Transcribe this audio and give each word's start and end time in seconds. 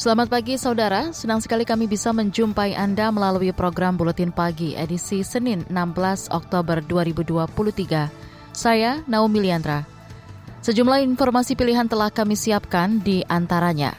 Selamat 0.00 0.32
pagi 0.32 0.56
saudara, 0.56 1.12
senang 1.12 1.44
sekali 1.44 1.68
kami 1.68 1.84
bisa 1.84 2.08
menjumpai 2.08 2.72
Anda 2.72 3.12
melalui 3.12 3.52
program 3.52 4.00
Buletin 4.00 4.32
Pagi 4.32 4.72
edisi 4.72 5.20
Senin 5.20 5.60
16 5.68 6.32
Oktober 6.32 6.80
2023. 6.80 8.08
Saya 8.48 9.04
Naomi 9.04 9.44
Liandra. 9.44 9.84
Sejumlah 10.64 11.04
informasi 11.04 11.52
pilihan 11.52 11.84
telah 11.84 12.08
kami 12.08 12.32
siapkan 12.32 13.04
di 13.04 13.20
antaranya. 13.28 13.92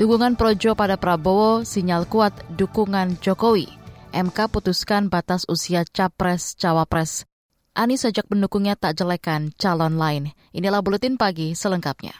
Dukungan 0.00 0.40
Projo 0.40 0.72
pada 0.72 0.96
Prabowo, 0.96 1.68
sinyal 1.68 2.08
kuat 2.08 2.32
dukungan 2.56 3.20
Jokowi. 3.20 3.68
MK 4.08 4.48
putuskan 4.48 5.12
batas 5.12 5.44
usia 5.52 5.84
Capres-Cawapres. 5.84 7.28
Anies 7.76 8.08
ajak 8.08 8.24
pendukungnya 8.24 8.72
tak 8.72 8.96
jelekan 8.96 9.52
calon 9.60 10.00
lain. 10.00 10.32
Inilah 10.56 10.80
Buletin 10.80 11.20
Pagi 11.20 11.52
selengkapnya. 11.52 12.16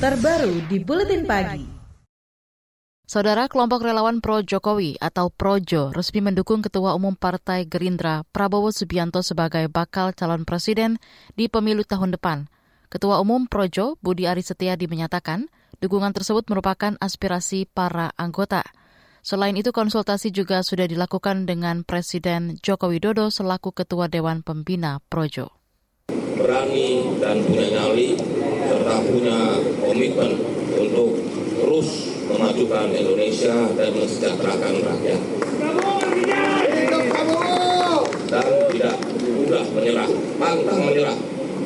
Terbaru 0.00 0.64
di 0.72 0.80
Buletin 0.80 1.28
Pagi. 1.28 1.83
Saudara 3.04 3.52
kelompok 3.52 3.84
relawan 3.84 4.24
Pro 4.24 4.40
Jokowi 4.40 4.96
atau 4.96 5.28
Projo 5.28 5.92
resmi 5.92 6.24
mendukung 6.24 6.64
Ketua 6.64 6.96
Umum 6.96 7.12
Partai 7.12 7.68
Gerindra 7.68 8.24
Prabowo 8.32 8.72
Subianto 8.72 9.20
sebagai 9.20 9.68
bakal 9.68 10.16
calon 10.16 10.48
presiden 10.48 10.96
di 11.36 11.52
pemilu 11.52 11.84
tahun 11.84 12.16
depan. 12.16 12.48
Ketua 12.88 13.20
Umum 13.20 13.44
Projo 13.44 14.00
Budi 14.00 14.24
Ari 14.24 14.40
Setiadi 14.40 14.88
menyatakan 14.88 15.52
dukungan 15.84 16.16
tersebut 16.16 16.48
merupakan 16.48 16.96
aspirasi 16.96 17.68
para 17.68 18.08
anggota. 18.16 18.64
Selain 19.20 19.52
itu 19.52 19.68
konsultasi 19.68 20.32
juga 20.32 20.64
sudah 20.64 20.88
dilakukan 20.88 21.44
dengan 21.44 21.84
Presiden 21.84 22.56
Joko 22.64 22.88
Widodo 22.88 23.28
selaku 23.28 23.76
Ketua 23.76 24.08
Dewan 24.08 24.40
Pembina 24.40 25.04
Projo. 25.12 25.52
Berani 26.40 27.20
dan 27.20 27.44
punya 27.44 27.68
nyali 27.68 28.16
serta 28.64 28.96
punya 29.04 29.60
komitmen 29.84 30.40
untuk 30.80 31.33
terus 31.74 32.06
memajukan 32.30 32.86
Indonesia 32.94 33.66
dan 33.74 33.90
mensejahterakan 33.98 34.74
rakyat. 34.78 35.20
Dan 38.30 38.46
tidak 38.70 38.96
mudah 39.34 39.64
menyerah, 39.74 40.10
pantang 40.38 40.80
menyerah. 40.86 41.18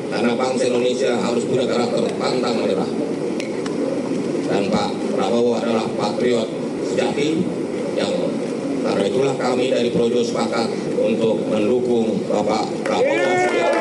Karena 0.09 0.31
bangsa 0.33 0.65
Indonesia 0.65 1.13
harus 1.13 1.45
punya 1.45 1.69
karakter 1.69 2.09
pantang 2.17 2.57
menyerah. 2.57 2.89
Dan 4.49 4.73
Pak 4.73 4.89
Prabowo 5.13 5.61
adalah 5.61 5.85
patriot 5.93 6.49
sejati 6.89 7.45
yang 7.93 8.09
karena 8.81 9.03
itulah 9.05 9.37
kami 9.37 9.69
dari 9.69 9.93
Projo 9.93 10.25
sepakat 10.25 10.73
untuk 10.97 11.37
mendukung 11.53 12.17
Bapak 12.25 12.65
Prabowo 12.81 13.78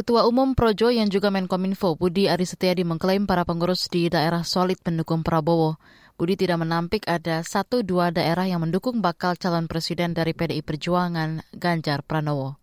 Ketua 0.00 0.24
Umum 0.24 0.56
Projo 0.56 0.88
yang 0.88 1.12
juga 1.12 1.28
Menkominfo 1.28 1.92
Budi 1.92 2.24
Ari 2.24 2.48
Setiadi 2.48 2.88
mengklaim 2.88 3.28
para 3.28 3.44
pengurus 3.44 3.84
di 3.92 4.08
daerah 4.08 4.48
solid 4.48 4.80
pendukung 4.80 5.20
Prabowo. 5.20 5.76
Budi 6.16 6.40
tidak 6.40 6.64
menampik 6.64 7.04
ada 7.04 7.44
satu 7.44 7.84
dua 7.84 8.08
daerah 8.08 8.48
yang 8.48 8.64
mendukung 8.64 9.04
bakal 9.04 9.36
calon 9.36 9.68
presiden 9.68 10.16
dari 10.16 10.32
PDI 10.32 10.64
Perjuangan 10.64 11.44
Ganjar 11.52 12.00
Pranowo. 12.00 12.56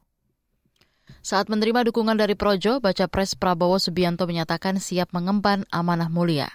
Saat 1.21 1.53
menerima 1.53 1.85
dukungan 1.85 2.17
dari 2.17 2.33
Projo, 2.33 2.81
baca 2.81 3.05
pres 3.05 3.37
Prabowo 3.37 3.77
Subianto 3.77 4.25
menyatakan 4.25 4.81
siap 4.81 5.13
mengemban 5.13 5.61
amanah 5.69 6.09
mulia. 6.09 6.49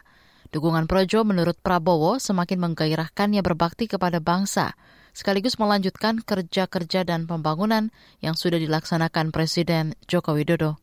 Dukungan 0.50 0.90
Projo 0.90 1.22
menurut 1.22 1.62
Prabowo 1.62 2.18
semakin 2.18 2.58
menggairahkannya 2.58 3.38
berbakti 3.46 3.86
kepada 3.86 4.18
bangsa, 4.18 4.74
sekaligus 5.16 5.56
melanjutkan 5.56 6.20
kerja-kerja 6.20 7.08
dan 7.08 7.24
pembangunan 7.24 7.88
yang 8.20 8.36
sudah 8.36 8.60
dilaksanakan 8.60 9.32
Presiden 9.32 9.96
Joko 10.04 10.36
Widodo. 10.36 10.76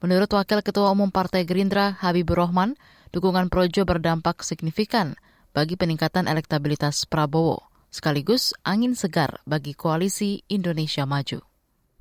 Menurut 0.00 0.32
Wakil 0.32 0.64
Ketua 0.64 0.92
Umum 0.92 1.12
Partai 1.12 1.44
Gerindra 1.44 1.96
Habibur 2.00 2.40
Rahman, 2.40 2.80
dukungan 3.12 3.52
Projo 3.52 3.84
berdampak 3.84 4.40
signifikan 4.40 5.20
bagi 5.52 5.76
peningkatan 5.76 6.26
elektabilitas 6.26 7.04
Prabowo, 7.04 7.68
sekaligus 7.92 8.56
angin 8.64 8.96
segar 8.96 9.44
bagi 9.44 9.76
koalisi 9.76 10.40
Indonesia 10.48 11.04
Maju 11.04 11.51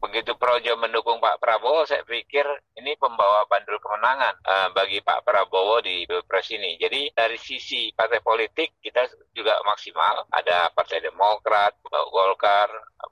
begitu 0.02 0.34
Projo 0.34 0.74
mendukung 0.82 1.22
Pak 1.22 1.38
Prabowo, 1.38 1.86
saya 1.86 2.02
pikir 2.02 2.44
ini 2.82 2.98
pembawa 2.98 3.46
bandul 3.46 3.78
kemenangan 3.78 4.34
uh, 4.42 4.68
bagi 4.74 5.00
Pak 5.06 5.22
Prabowo 5.22 5.78
di 5.86 6.10
Pilpres 6.10 6.50
ini. 6.50 6.76
Jadi 6.82 7.14
dari 7.14 7.38
sisi 7.38 7.94
partai 7.94 8.20
politik 8.26 8.82
kita 8.82 9.06
juga 9.32 9.62
maksimal. 9.62 10.26
Ada 10.34 10.74
Partai 10.74 11.06
Demokrat, 11.06 11.78
Golkar, 11.86 12.70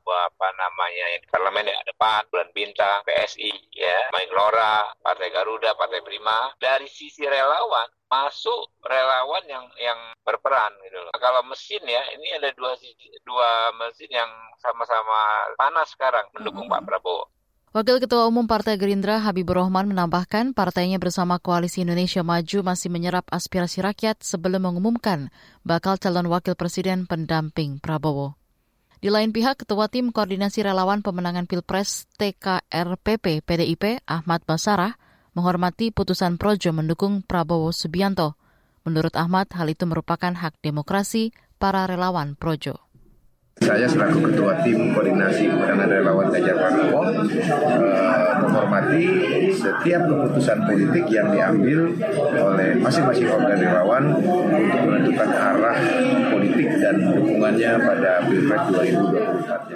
apa 0.09 0.47
namanya 0.57 1.05
yang 1.13 1.21
di 1.21 1.29
parlemen 1.29 1.69
ada 1.69 1.93
PAN, 1.93 2.25
Bulan 2.33 2.49
Bintang, 2.49 3.05
PSI, 3.05 3.51
ya, 3.77 4.09
Main 4.09 4.31
Lora, 4.33 4.89
Partai 4.97 5.29
Garuda, 5.29 5.77
Partai 5.77 6.01
Prima. 6.01 6.49
Dari 6.57 6.89
sisi 6.89 7.23
relawan 7.29 7.98
masuk 8.09 8.73
relawan 8.81 9.45
yang 9.45 9.65
yang 9.77 9.99
berperan 10.25 10.73
gitu 10.81 10.97
loh. 10.97 11.13
Nah, 11.13 11.21
kalau 11.21 11.45
mesin 11.45 11.81
ya 11.85 12.01
ini 12.17 12.33
ada 12.41 12.49
dua 12.57 12.73
dua 13.21 13.49
mesin 13.77 14.09
yang 14.09 14.29
sama-sama 14.57 15.53
panas 15.55 15.93
sekarang 15.93 16.25
mendukung 16.33 16.65
mm 16.65 16.73
-hmm. 16.73 16.83
Pak 16.83 16.89
Prabowo. 16.89 17.29
Wakil 17.69 18.01
Ketua 18.01 18.25
Umum 18.25 18.49
Partai 18.49 18.81
Gerindra 18.81 19.21
Habibur 19.21 19.61
Rahman 19.61 19.93
menambahkan 19.93 20.57
partainya 20.57 20.97
bersama 20.97 21.37
Koalisi 21.37 21.85
Indonesia 21.85 22.25
Maju 22.25 22.65
masih 22.65 22.89
menyerap 22.89 23.29
aspirasi 23.29 23.85
rakyat 23.85 24.25
sebelum 24.25 24.65
mengumumkan 24.65 25.29
bakal 25.61 26.01
calon 26.01 26.25
wakil 26.33 26.57
presiden 26.57 27.05
pendamping 27.05 27.77
Prabowo. 27.77 28.33
Di 28.97 29.13
lain 29.13 29.29
pihak, 29.29 29.61
Ketua 29.61 29.85
Tim 29.85 30.09
Koordinasi 30.09 30.65
Relawan 30.65 31.05
Pemenangan 31.05 31.45
Pilpres 31.45 32.09
TKRPP 32.17 33.45
PDIP 33.45 34.01
Ahmad 34.09 34.41
Basarah 34.49 34.97
menghormati 35.33 35.93
putusan 35.93 36.37
Projo 36.39 36.73
mendukung 36.73 37.21
Prabowo 37.25 37.69
Subianto. 37.73 38.39
Menurut 38.87 39.13
Ahmad, 39.19 39.51
hal 39.53 39.69
itu 39.69 39.85
merupakan 39.85 40.31
hak 40.31 40.57
demokrasi 40.63 41.35
para 41.59 41.85
relawan 41.85 42.33
Projo. 42.39 42.89
Saya 43.59 43.91
selaku 43.91 44.23
Ketua 44.31 44.63
Tim 44.63 44.95
Koordinasi 44.95 45.51
Pemenangan 45.51 45.91
Relawan 45.91 46.31
Ganjar 46.31 46.55
Pranowo 46.55 47.11
eh, 47.11 48.33
menghormati 48.39 49.03
setiap 49.51 50.07
keputusan 50.07 50.63
politik 50.63 51.05
yang 51.11 51.27
diambil 51.35 51.91
oleh 52.39 52.79
masing-masing 52.79 53.27
organ 53.27 53.59
relawan 53.59 54.03
untuk 54.15 54.47
menentukan 54.87 55.29
arah 55.35 55.79
politik 56.31 56.69
dan 56.79 56.95
dukungannya 57.03 57.71
pada 57.83 58.11
Pilpres 58.31 58.63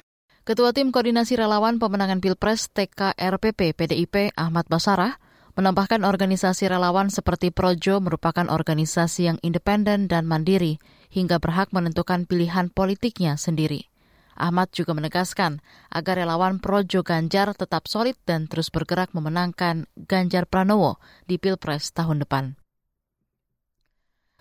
Ketua 0.44 0.70
Tim 0.76 0.88
Koordinasi 0.88 1.36
Relawan 1.36 1.76
Pemenangan 1.76 2.24
Pilpres 2.24 2.72
TKRPP 2.72 3.76
PDIP 3.76 4.32
Ahmad 4.36 4.64
Basarah 4.68 5.20
menambahkan 5.54 6.02
organisasi 6.02 6.66
relawan 6.66 7.10
seperti 7.10 7.54
Projo 7.54 8.02
merupakan 8.02 8.50
organisasi 8.50 9.30
yang 9.30 9.38
independen 9.42 10.10
dan 10.10 10.26
mandiri 10.26 10.82
hingga 11.10 11.38
berhak 11.38 11.70
menentukan 11.70 12.26
pilihan 12.26 12.70
politiknya 12.74 13.38
sendiri. 13.38 13.90
Ahmad 14.34 14.74
juga 14.74 14.98
menegaskan 14.98 15.62
agar 15.94 16.18
relawan 16.18 16.58
Projo 16.58 17.06
Ganjar 17.06 17.54
tetap 17.54 17.86
solid 17.86 18.18
dan 18.26 18.50
terus 18.50 18.66
bergerak 18.66 19.14
memenangkan 19.14 19.86
Ganjar 19.94 20.50
Pranowo 20.50 20.98
di 21.30 21.38
Pilpres 21.38 21.94
tahun 21.94 22.26
depan. 22.26 22.58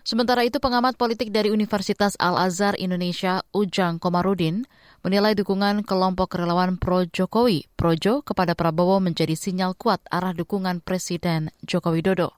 Sementara 0.04 0.44
itu, 0.44 0.60
pengamat 0.60 1.00
politik 1.00 1.32
dari 1.32 1.48
Universitas 1.48 2.20
Al-Azhar 2.20 2.76
Indonesia, 2.76 3.40
Ujang 3.56 4.04
Komarudin, 4.04 4.68
menilai 5.04 5.36
dukungan 5.36 5.84
kelompok 5.84 6.40
relawan 6.40 6.80
pro-Jokowi, 6.80 7.68
Projo, 7.76 8.24
kepada 8.24 8.56
Prabowo 8.56 9.04
menjadi 9.04 9.36
sinyal 9.36 9.76
kuat 9.76 10.00
arah 10.08 10.32
dukungan 10.32 10.80
Presiden 10.80 11.52
Joko 11.68 11.92
Widodo, 11.92 12.32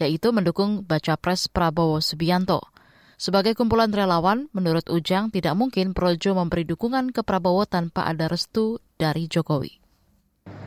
yaitu 0.00 0.32
mendukung 0.32 0.80
baca 0.88 1.20
pres 1.20 1.44
Prabowo 1.52 2.00
Subianto. 2.00 2.72
Sebagai 3.20 3.52
kumpulan 3.52 3.92
relawan, 3.92 4.48
menurut 4.56 4.88
Ujang 4.88 5.28
tidak 5.28 5.56
mungkin 5.60 5.92
Projo 5.92 6.32
memberi 6.32 6.64
dukungan 6.64 7.12
ke 7.12 7.20
Prabowo 7.20 7.68
tanpa 7.68 8.08
ada 8.08 8.32
restu 8.32 8.80
dari 8.96 9.28
Jokowi. 9.28 9.76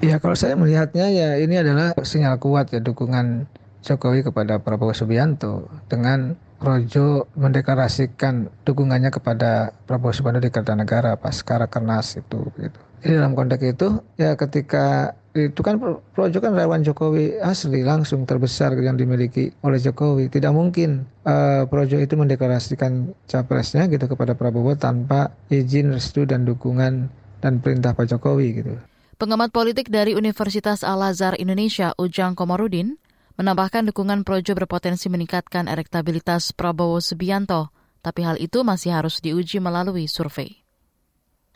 Ya 0.06 0.22
kalau 0.22 0.38
saya 0.38 0.54
melihatnya 0.54 1.10
ya 1.10 1.30
ini 1.42 1.58
adalah 1.58 1.98
sinyal 1.98 2.38
kuat 2.38 2.70
ya 2.70 2.82
dukungan 2.82 3.50
Jokowi 3.82 4.22
kepada 4.22 4.62
Prabowo 4.62 4.94
Subianto 4.94 5.66
dengan 5.90 6.38
Projo 6.60 7.32
mendeklarasikan 7.40 8.52
dukungannya 8.68 9.16
kepada 9.16 9.72
Prabowo 9.88 10.12
Subianto 10.12 10.44
di 10.44 10.52
Kertanegara 10.52 11.16
pas 11.16 11.40
Karakernas 11.40 12.20
itu 12.20 12.52
gitu. 12.60 12.80
Jadi 13.00 13.16
dalam 13.16 13.32
konteks 13.32 13.64
itu 13.64 14.04
ya 14.20 14.36
ketika 14.36 15.16
itu 15.32 15.62
kan 15.64 15.80
Projo 16.12 16.38
kan 16.44 16.52
relawan 16.52 16.84
Jokowi 16.84 17.40
asli 17.40 17.80
langsung 17.88 18.28
terbesar 18.28 18.76
yang 18.76 19.00
dimiliki 19.00 19.56
oleh 19.64 19.80
Jokowi. 19.80 20.28
Tidak 20.28 20.52
mungkin 20.52 21.08
uh, 21.24 21.64
Projo 21.64 21.96
itu 21.96 22.20
mendeklarasikan 22.20 23.16
capresnya 23.24 23.88
gitu 23.88 24.12
kepada 24.12 24.36
Prabowo 24.36 24.76
tanpa 24.76 25.32
izin, 25.48 25.96
restu 25.96 26.28
dan 26.28 26.44
dukungan 26.44 27.08
dan 27.40 27.64
perintah 27.64 27.96
Pak 27.96 28.12
Jokowi 28.12 28.60
gitu. 28.60 28.76
Pengamat 29.20 29.52
politik 29.52 29.92
dari 29.92 30.16
Universitas 30.16 30.84
Al-Azhar 30.84 31.36
Indonesia, 31.36 31.92
Ujang 32.00 32.40
Komarudin, 32.40 32.96
menambahkan 33.40 33.88
dukungan 33.88 34.28
Projo 34.28 34.52
berpotensi 34.52 35.08
meningkatkan 35.08 35.72
elektabilitas 35.72 36.52
Prabowo 36.52 37.00
Subianto, 37.00 37.72
tapi 38.04 38.28
hal 38.28 38.36
itu 38.36 38.68
masih 38.68 38.92
harus 38.92 39.24
diuji 39.24 39.64
melalui 39.64 40.12
survei. 40.12 40.60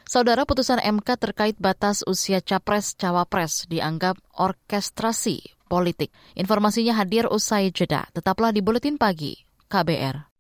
Saudara 0.08 0.48
putusan 0.48 0.80
MK 0.80 1.20
terkait 1.20 1.56
batas 1.60 2.08
usia 2.08 2.40
capres-cawapres 2.40 3.68
dianggap 3.68 4.16
orkestrasi 4.32 5.44
politik. 5.68 6.16
Informasinya 6.40 6.96
hadir 6.96 7.28
usai 7.28 7.76
jeda. 7.76 8.08
Tetaplah 8.16 8.56
di 8.56 8.64
Buletin 8.64 8.96
Pagi, 8.96 9.36
KBR. 9.68 10.32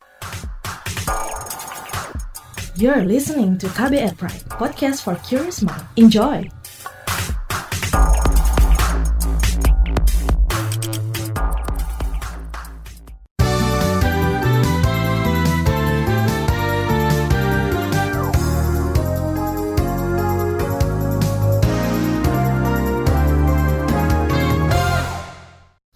You're 2.73 3.05
listening 3.05 3.59
to 3.61 3.67
KBR 3.69 4.15
Pride, 4.17 4.45
podcast 4.49 5.05
for 5.05 5.19
curious 5.21 5.61
mind. 5.61 5.85
Enjoy! 5.93 6.62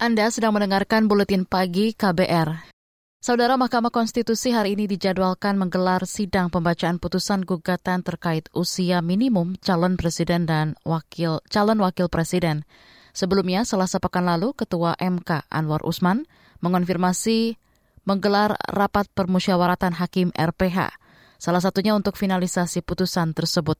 Anda 0.07 0.31
sedang 0.31 0.55
mendengarkan 0.55 1.11
buletin 1.11 1.43
pagi 1.43 1.91
KBR. 1.91 2.71
Saudara 3.19 3.59
Mahkamah 3.59 3.91
Konstitusi 3.91 4.55
hari 4.55 4.79
ini 4.79 4.87
dijadwalkan 4.87 5.59
menggelar 5.59 6.07
sidang 6.07 6.47
pembacaan 6.47 6.95
putusan 6.95 7.43
gugatan 7.43 8.07
terkait 8.07 8.47
usia 8.55 9.03
minimum 9.03 9.59
calon 9.59 9.99
presiden 9.99 10.47
dan 10.47 10.79
wakil 10.87 11.43
calon 11.51 11.83
wakil 11.83 12.07
presiden. 12.07 12.63
Sebelumnya, 13.11 13.67
selasa 13.67 13.99
pekan 13.99 14.23
lalu, 14.23 14.55
Ketua 14.55 14.95
MK 14.95 15.43
Anwar 15.51 15.83
Usman 15.83 16.23
mengonfirmasi 16.63 17.59
menggelar 18.07 18.55
rapat 18.63 19.11
permusyawaratan 19.11 19.91
hakim 19.91 20.31
RPH, 20.31 20.87
salah 21.35 21.59
satunya 21.59 21.91
untuk 21.91 22.15
finalisasi 22.15 22.79
putusan 22.79 23.35
tersebut. 23.35 23.75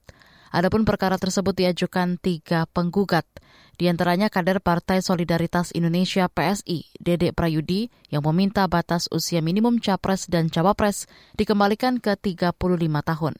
Adapun 0.52 0.84
perkara 0.84 1.16
tersebut 1.16 1.56
diajukan 1.56 2.20
tiga 2.20 2.68
penggugat– 2.68 3.24
di 3.78 3.86
antaranya 3.86 4.26
kader 4.26 4.58
Partai 4.58 4.98
Solidaritas 4.98 5.70
Indonesia 5.70 6.26
PSI, 6.26 6.90
Dede 6.98 7.30
Prayudi, 7.30 7.86
yang 8.10 8.26
meminta 8.26 8.66
batas 8.66 9.06
usia 9.14 9.38
minimum 9.38 9.78
capres 9.78 10.26
dan 10.26 10.50
cawapres 10.50 11.06
dikembalikan 11.38 12.02
ke 12.02 12.18
35 12.18 12.58
tahun. 13.06 13.34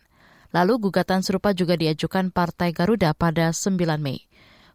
Lalu 0.55 0.75
gugatan 0.79 1.26
serupa 1.26 1.50
juga 1.52 1.75
diajukan 1.75 2.31
Partai 2.31 2.70
Garuda 2.70 3.12
pada 3.19 3.50
9 3.50 3.75
Mei. 3.99 4.25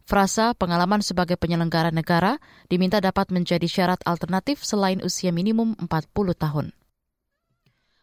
Frasa 0.04 0.52
pengalaman 0.52 1.00
sebagai 1.00 1.40
penyelenggara 1.40 1.88
negara 1.88 2.36
diminta 2.68 3.00
dapat 3.00 3.32
menjadi 3.32 3.64
syarat 3.64 4.04
alternatif 4.04 4.60
selain 4.60 5.00
usia 5.00 5.32
minimum 5.32 5.80
40 5.80 6.12
tahun. 6.36 6.76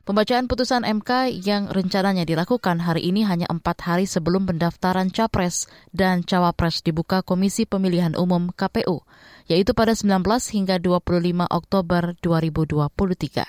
Pembacaan 0.01 0.49
putusan 0.49 0.81
MK 0.81 1.29
yang 1.45 1.69
rencananya 1.69 2.25
dilakukan 2.25 2.81
hari 2.81 3.05
ini 3.05 3.21
hanya 3.21 3.45
empat 3.45 3.85
hari 3.85 4.09
sebelum 4.09 4.49
pendaftaran 4.49 5.13
Capres 5.13 5.69
dan 5.93 6.25
Cawapres 6.25 6.81
dibuka 6.81 7.21
Komisi 7.21 7.69
Pemilihan 7.69 8.17
Umum 8.17 8.49
KPU, 8.49 9.05
yaitu 9.45 9.77
pada 9.77 9.93
19 9.93 10.25
hingga 10.25 10.81
25 10.81 11.45
Oktober 11.53 12.17
2023. 12.17 13.45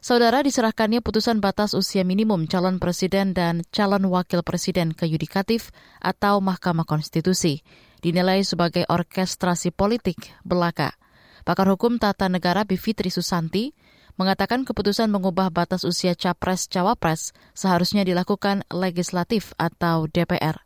Saudara 0.00 0.40
diserahkannya 0.40 1.04
putusan 1.04 1.44
batas 1.44 1.76
usia 1.76 2.00
minimum 2.00 2.48
calon 2.48 2.80
presiden 2.80 3.36
dan 3.36 3.60
calon 3.68 4.08
wakil 4.08 4.40
presiden 4.40 4.96
ke 4.96 5.04
yudikatif 5.04 5.68
atau 6.00 6.40
Mahkamah 6.40 6.88
Konstitusi, 6.88 7.60
dinilai 8.00 8.40
sebagai 8.40 8.88
orkestrasi 8.88 9.68
politik 9.76 10.32
belaka. 10.48 10.96
Pakar 11.44 11.68
Hukum 11.68 12.00
Tata 12.00 12.32
Negara 12.32 12.64
Bivitri 12.64 13.12
Susanti 13.12 13.76
mengatakan 14.18 14.66
keputusan 14.66 15.08
mengubah 15.08 15.48
batas 15.48 15.86
usia 15.86 16.18
capres-cawapres 16.18 17.32
seharusnya 17.54 18.02
dilakukan 18.02 18.66
legislatif 18.68 19.54
atau 19.54 20.10
DPR. 20.10 20.58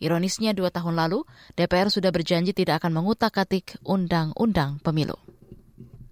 Ironisnya 0.00 0.56
dua 0.56 0.72
tahun 0.72 0.98
lalu, 0.98 1.22
DPR 1.54 1.92
sudah 1.92 2.10
berjanji 2.10 2.50
tidak 2.56 2.82
akan 2.82 2.98
mengutak-atik 2.98 3.78
undang-undang 3.84 4.80
pemilu. 4.82 5.14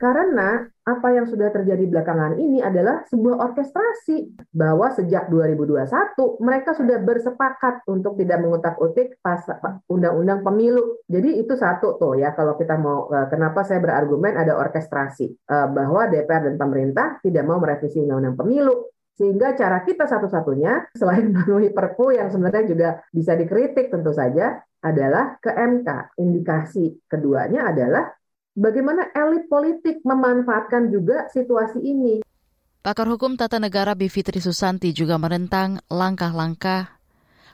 Karena 0.02 0.66
apa 0.82 1.14
yang 1.14 1.30
sudah 1.30 1.54
terjadi 1.54 1.86
belakangan 1.86 2.34
ini 2.34 2.58
adalah 2.58 3.06
sebuah 3.06 3.38
orkestrasi 3.38 4.34
bahwa 4.50 4.90
sejak 4.90 5.30
2021 5.30 6.42
mereka 6.42 6.74
sudah 6.74 6.98
bersepakat 6.98 7.86
untuk 7.86 8.18
tidak 8.18 8.42
mengutak-utik 8.42 9.22
pas 9.22 9.38
undang-undang 9.86 10.42
pemilu. 10.42 10.98
Jadi 11.06 11.38
itu 11.38 11.54
satu 11.54 12.02
tuh 12.02 12.18
ya 12.18 12.34
kalau 12.34 12.58
kita 12.58 12.74
mau 12.82 13.06
e, 13.14 13.30
kenapa 13.30 13.62
saya 13.62 13.78
berargumen 13.78 14.34
ada 14.34 14.58
orkestrasi 14.58 15.30
e, 15.30 15.56
bahwa 15.70 16.10
DPR 16.10 16.50
dan 16.50 16.58
pemerintah 16.58 17.22
tidak 17.22 17.46
mau 17.46 17.62
merevisi 17.62 18.02
undang-undang 18.02 18.34
pemilu 18.34 18.90
sehingga 19.14 19.54
cara 19.54 19.86
kita 19.86 20.10
satu-satunya 20.10 20.98
selain 20.98 21.30
memenuhi 21.30 21.70
perpu 21.70 22.10
yang 22.10 22.26
sebenarnya 22.26 22.64
juga 22.66 22.88
bisa 23.14 23.38
dikritik 23.38 23.94
tentu 23.94 24.10
saja 24.10 24.58
adalah 24.82 25.38
ke 25.38 25.54
MK. 25.54 26.18
Indikasi 26.18 27.06
keduanya 27.06 27.70
adalah 27.70 28.10
bagaimana 28.52 29.08
elit 29.16 29.48
politik 29.48 30.04
memanfaatkan 30.04 30.92
juga 30.92 31.28
situasi 31.32 31.80
ini. 31.80 32.14
Pakar 32.82 33.06
Hukum 33.06 33.38
Tata 33.38 33.62
Negara 33.62 33.94
Bivitri 33.94 34.42
Susanti 34.42 34.90
juga 34.90 35.14
menentang 35.14 35.78
langkah-langkah 35.86 36.98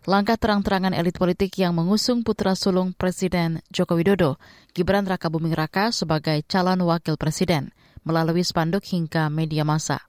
langkah 0.08 0.40
terang-terangan 0.40 0.96
elit 0.96 1.20
politik 1.20 1.52
yang 1.60 1.76
mengusung 1.76 2.24
putra 2.24 2.56
sulung 2.56 2.96
Presiden 2.96 3.60
Joko 3.68 3.92
Widodo, 3.92 4.40
Gibran 4.72 5.04
Raka 5.04 5.28
Buming 5.28 5.52
Raka 5.52 5.92
sebagai 5.92 6.40
calon 6.48 6.80
wakil 6.88 7.20
presiden 7.20 7.76
melalui 8.08 8.40
spanduk 8.40 8.88
hingga 8.88 9.28
media 9.28 9.68
massa. 9.68 10.00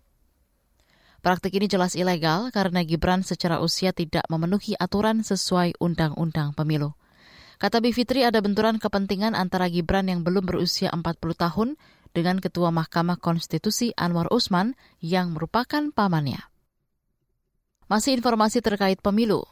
Praktik 1.19 1.51
ini 1.59 1.68
jelas 1.68 2.00
ilegal 2.00 2.47
karena 2.56 2.80
Gibran 2.88 3.27
secara 3.27 3.59
usia 3.59 3.92
tidak 3.92 4.24
memenuhi 4.31 4.80
aturan 4.80 5.19
sesuai 5.19 5.75
Undang-Undang 5.83 6.56
Pemilu. 6.56 6.95
Kata 7.59 7.83
Bivitri 7.83 8.23
ada 8.23 8.39
benturan 8.39 8.79
kepentingan 8.79 9.35
antara 9.35 9.67
Gibran 9.67 10.07
yang 10.07 10.23
belum 10.23 10.47
berusia 10.47 10.95
40 10.95 11.19
tahun 11.35 11.75
dengan 12.15 12.39
Ketua 12.39 12.71
Mahkamah 12.71 13.19
Konstitusi 13.19 13.91
Anwar 14.00 14.31
Usman 14.31 14.79
yang 15.03 15.35
merupakan 15.35 15.91
pamannya. 15.91 16.39
Masih 17.92 18.16
informasi 18.16 18.63
terkait 18.63 19.04
pemilu. 19.04 19.44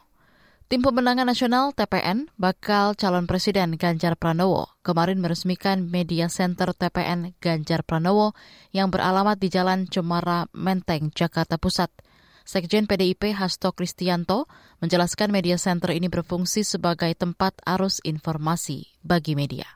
Tim 0.72 0.80
Pemenangan 0.80 1.28
Nasional 1.28 1.76
TPN 1.76 2.32
bakal 2.40 2.96
calon 2.96 3.28
Presiden 3.28 3.76
Ganjar 3.76 4.16
Pranowo 4.16 4.72
kemarin 4.80 5.20
meresmikan 5.20 5.84
Media 5.92 6.32
Center 6.32 6.72
TPN 6.72 7.36
Ganjar 7.44 7.84
Pranowo 7.84 8.32
yang 8.72 8.88
beralamat 8.88 9.36
di 9.36 9.52
Jalan 9.52 9.84
Cemara 9.84 10.48
Menteng, 10.56 11.12
Jakarta 11.12 11.60
Pusat– 11.60 11.92
Sekjen 12.48 12.88
PDIP 12.88 13.36
Hasto 13.36 13.76
Kristianto 13.76 14.48
menjelaskan 14.80 15.28
media 15.28 15.60
center 15.60 15.92
ini 15.92 16.08
berfungsi 16.08 16.64
sebagai 16.64 17.12
tempat 17.12 17.60
arus 17.60 18.00
informasi 18.08 18.88
bagi 19.04 19.36
media. 19.36 19.68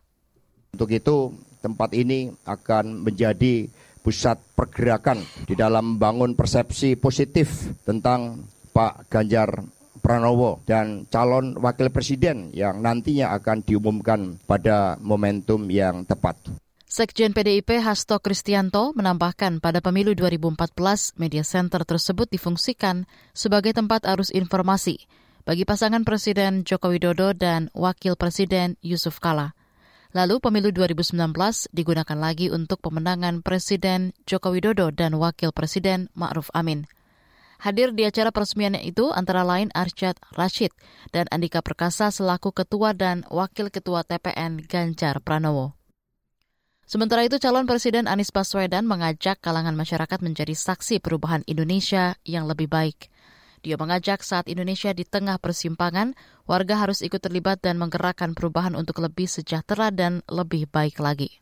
Untuk 0.73 0.89
itu, 0.89 1.37
tempat 1.61 1.93
ini 1.93 2.33
akan 2.49 3.05
menjadi 3.05 3.69
pusat 4.01 4.41
pergerakan 4.57 5.21
di 5.45 5.53
dalam 5.53 6.01
membangun 6.01 6.33
persepsi 6.33 6.97
positif 6.97 7.77
tentang 7.85 8.49
Pak 8.73 9.13
Ganjar 9.13 9.53
Pranowo 10.01 10.65
dan 10.65 11.05
calon 11.13 11.61
wakil 11.61 11.93
presiden 11.93 12.57
yang 12.57 12.81
nantinya 12.81 13.37
akan 13.37 13.69
diumumkan 13.69 14.41
pada 14.49 14.97
momentum 15.05 15.69
yang 15.69 16.09
tepat. 16.09 16.41
Sekjen 16.93 17.33
PDIP 17.33 17.81
Hasto 17.81 18.21
Kristianto 18.21 18.93
menambahkan 18.93 19.65
pada 19.65 19.81
pemilu 19.81 20.13
2014 20.13 21.17
media 21.17 21.41
center 21.41 21.89
tersebut 21.89 22.29
difungsikan 22.29 23.09
sebagai 23.33 23.73
tempat 23.73 24.05
arus 24.05 24.29
informasi 24.29 25.09
bagi 25.49 25.65
pasangan 25.65 26.05
Presiden 26.05 26.69
Joko 26.69 26.93
Widodo 26.93 27.33
dan 27.33 27.73
Wakil 27.73 28.13
Presiden 28.21 28.77
Yusuf 28.85 29.25
Kala. 29.25 29.57
Lalu 30.13 30.37
pemilu 30.45 30.69
2019 30.69 31.17
digunakan 31.73 32.19
lagi 32.21 32.53
untuk 32.53 32.85
pemenangan 32.85 33.41
Presiden 33.41 34.13
Joko 34.29 34.53
Widodo 34.53 34.93
dan 34.93 35.17
Wakil 35.17 35.49
Presiden 35.57 36.13
Ma'ruf 36.13 36.53
Amin. 36.53 36.85
Hadir 37.65 37.97
di 37.97 38.05
acara 38.05 38.29
peresmiannya 38.29 38.85
itu 38.85 39.09
antara 39.17 39.49
lain 39.49 39.73
Arsyad 39.73 40.21
Rashid 40.37 40.77
dan 41.09 41.25
Andika 41.33 41.65
Perkasa 41.65 42.13
selaku 42.13 42.53
Ketua 42.53 42.93
dan 42.93 43.25
Wakil 43.33 43.73
Ketua 43.73 44.05
TPN 44.05 44.61
Ganjar 44.69 45.25
Pranowo. 45.25 45.82
Sementara 46.93 47.25
itu, 47.25 47.41
calon 47.41 47.65
Presiden 47.65 48.05
Anies 48.05 48.29
Baswedan 48.29 48.85
mengajak 48.85 49.41
kalangan 49.41 49.73
masyarakat 49.73 50.21
menjadi 50.21 50.53
saksi 50.53 51.01
perubahan 51.01 51.41
Indonesia 51.49 52.21
yang 52.21 52.45
lebih 52.45 52.69
baik. 52.69 53.09
Dia 53.65 53.81
mengajak 53.81 54.21
saat 54.21 54.45
Indonesia 54.45 54.93
di 54.93 55.09
tengah 55.09 55.41
persimpangan, 55.41 56.13
warga 56.45 56.85
harus 56.85 57.01
ikut 57.01 57.17
terlibat 57.17 57.65
dan 57.65 57.81
menggerakkan 57.81 58.37
perubahan 58.37 58.77
untuk 58.77 59.01
lebih 59.01 59.25
sejahtera 59.25 59.89
dan 59.89 60.21
lebih 60.29 60.69
baik 60.69 61.01
lagi. 61.01 61.41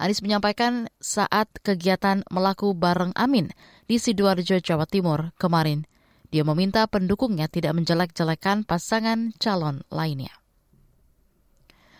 Anies 0.00 0.24
menyampaikan 0.24 0.88
saat 0.96 1.52
kegiatan 1.60 2.24
melaku 2.32 2.72
bareng 2.72 3.12
Amin 3.12 3.52
di 3.84 4.00
Sidoarjo, 4.00 4.56
Jawa 4.64 4.88
Timur 4.88 5.36
kemarin. 5.36 5.84
Dia 6.32 6.48
meminta 6.48 6.88
pendukungnya 6.88 7.44
tidak 7.44 7.76
menjelek-jelekan 7.76 8.64
pasangan 8.64 9.36
calon 9.36 9.84
lainnya. 9.92 10.32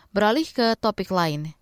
Beralih 0.08 0.48
ke 0.48 0.72
topik 0.80 1.12
lain, 1.12 1.52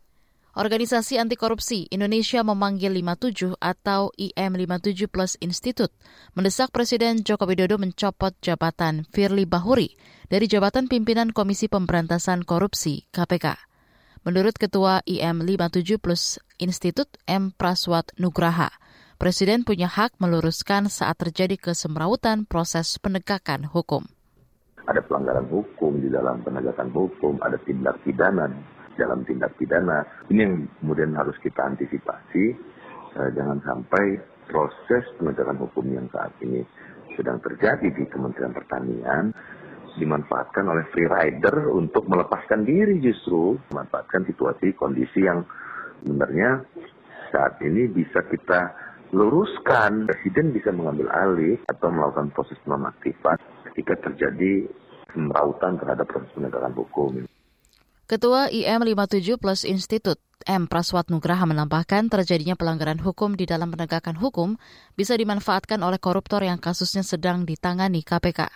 Organisasi 0.61 1.17
Anti 1.17 1.41
Korupsi 1.41 1.89
Indonesia 1.89 2.45
memanggil 2.45 2.93
57 2.93 3.57
atau 3.65 4.13
IM 4.21 4.61
57 4.61 5.09
Plus 5.09 5.41
Institute 5.41 5.89
mendesak 6.37 6.69
Presiden 6.69 7.25
Joko 7.25 7.49
Widodo 7.49 7.81
mencopot 7.81 8.37
jabatan 8.45 9.09
Firly 9.09 9.49
Bahuri 9.49 9.97
dari 10.29 10.45
jabatan 10.53 10.85
pimpinan 10.85 11.33
Komisi 11.33 11.65
Pemberantasan 11.65 12.45
Korupsi 12.45 13.09
KPK. 13.09 13.57
Menurut 14.29 14.61
Ketua 14.61 15.01
IM 15.09 15.41
57 15.49 15.97
Plus 15.97 16.37
Institute 16.61 17.17
M. 17.25 17.57
Praswat 17.57 18.13
Nugraha, 18.21 18.69
Presiden 19.17 19.65
punya 19.65 19.89
hak 19.89 20.21
meluruskan 20.21 20.93
saat 20.93 21.17
terjadi 21.17 21.57
kesemrautan 21.57 22.45
proses 22.45 23.01
penegakan 23.01 23.65
hukum. 23.65 24.05
Ada 24.85 25.01
pelanggaran 25.09 25.49
hukum 25.49 26.05
di 26.05 26.13
dalam 26.13 26.45
penegakan 26.45 26.93
hukum, 26.93 27.41
ada 27.41 27.57
tindak 27.65 27.97
pidana 28.05 28.53
dalam 28.99 29.23
tindak 29.27 29.55
pidana. 29.59 30.07
Ini 30.31 30.41
yang 30.41 30.55
kemudian 30.83 31.15
harus 31.15 31.37
kita 31.43 31.63
antisipasi, 31.63 32.57
uh, 33.19 33.31
jangan 33.35 33.59
sampai 33.63 34.19
proses 34.51 35.07
penegakan 35.19 35.63
hukum 35.63 35.87
yang 35.91 36.07
saat 36.11 36.35
ini 36.43 36.67
sedang 37.15 37.39
terjadi 37.43 37.87
di 37.91 38.05
Kementerian 38.11 38.55
Pertanian 38.55 39.35
dimanfaatkan 39.99 40.67
oleh 40.71 40.87
free 40.95 41.11
rider 41.11 41.71
untuk 41.75 42.07
melepaskan 42.07 42.63
diri 42.63 43.03
justru 43.03 43.59
memanfaatkan 43.75 44.23
situasi 44.27 44.75
kondisi 44.79 45.27
yang 45.27 45.43
sebenarnya 46.03 46.63
saat 47.35 47.59
ini 47.63 47.91
bisa 47.91 48.23
kita 48.31 48.71
luruskan 49.11 50.07
presiden 50.07 50.55
bisa 50.55 50.71
mengambil 50.71 51.11
alih 51.11 51.59
atau 51.67 51.91
melakukan 51.91 52.31
proses 52.31 52.59
nonaktifan 52.63 53.35
ketika 53.71 53.99
terjadi 54.11 54.71
semrautan 55.11 55.75
terhadap 55.83 56.07
proses 56.07 56.31
penegakan 56.39 56.75
hukum. 56.79 57.27
Ketua 58.11 58.51
IM 58.51 58.83
57 58.83 59.39
Plus 59.39 59.63
Institute 59.63 60.19
M. 60.43 60.67
Praswat 60.67 61.15
Nugraha 61.15 61.47
menambahkan 61.47 62.11
terjadinya 62.11 62.59
pelanggaran 62.59 62.99
hukum 62.99 63.39
di 63.39 63.47
dalam 63.47 63.71
penegakan 63.71 64.19
hukum 64.19 64.59
bisa 64.99 65.15
dimanfaatkan 65.15 65.79
oleh 65.79 66.03
koruptor 66.03 66.43
yang 66.43 66.59
kasusnya 66.59 67.07
sedang 67.07 67.47
ditangani 67.47 68.03
KPK. 68.03 68.51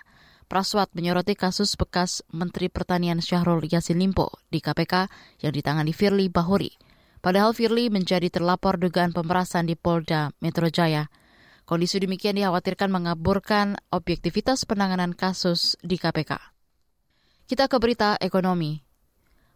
Praswat 0.50 0.90
menyoroti 0.98 1.38
kasus 1.38 1.78
bekas 1.78 2.26
Menteri 2.34 2.66
Pertanian 2.66 3.22
Syahrul 3.22 3.62
Yassin 3.70 4.02
Limpo 4.02 4.42
di 4.50 4.58
KPK 4.58 5.06
yang 5.46 5.54
ditangani 5.54 5.94
Firly 5.94 6.26
Bahuri. 6.26 6.74
Padahal 7.22 7.54
Firly 7.54 7.94
menjadi 7.94 8.26
terlapor 8.34 8.74
dugaan 8.74 9.14
pemerasan 9.14 9.70
di 9.70 9.78
Polda 9.78 10.34
Metro 10.42 10.66
Jaya. 10.66 11.06
Kondisi 11.62 12.02
demikian 12.02 12.34
dikhawatirkan 12.42 12.90
mengaburkan 12.90 13.78
objektivitas 13.94 14.66
penanganan 14.66 15.14
kasus 15.14 15.78
di 15.78 15.94
KPK. 15.94 16.42
Kita 17.46 17.70
ke 17.70 17.78
berita 17.78 18.18
ekonomi. 18.18 18.83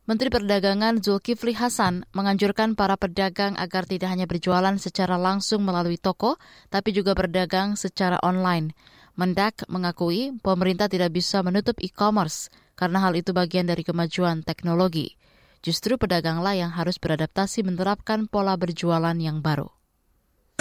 Menteri 0.08 0.32
Perdagangan 0.32 1.04
Zulkifli 1.04 1.52
Hasan 1.52 2.00
menganjurkan 2.16 2.72
para 2.72 2.96
pedagang 2.96 3.60
agar 3.60 3.84
tidak 3.84 4.08
hanya 4.08 4.24
berjualan 4.24 4.72
secara 4.80 5.20
langsung 5.20 5.60
melalui 5.68 6.00
toko, 6.00 6.40
tapi 6.72 6.96
juga 6.96 7.12
berdagang 7.12 7.76
secara 7.76 8.16
online. 8.24 8.72
Mendak 9.20 9.68
mengakui 9.68 10.32
pemerintah 10.40 10.88
tidak 10.88 11.12
bisa 11.12 11.44
menutup 11.44 11.76
e-commerce 11.84 12.48
karena 12.72 13.04
hal 13.04 13.20
itu 13.20 13.36
bagian 13.36 13.68
dari 13.68 13.84
kemajuan 13.84 14.40
teknologi. 14.48 15.12
Justru 15.60 16.00
pedaganglah 16.00 16.56
yang 16.56 16.72
harus 16.72 16.96
beradaptasi 16.96 17.68
menerapkan 17.68 18.32
pola 18.32 18.56
berjualan 18.56 19.12
yang 19.20 19.44
baru. 19.44 19.68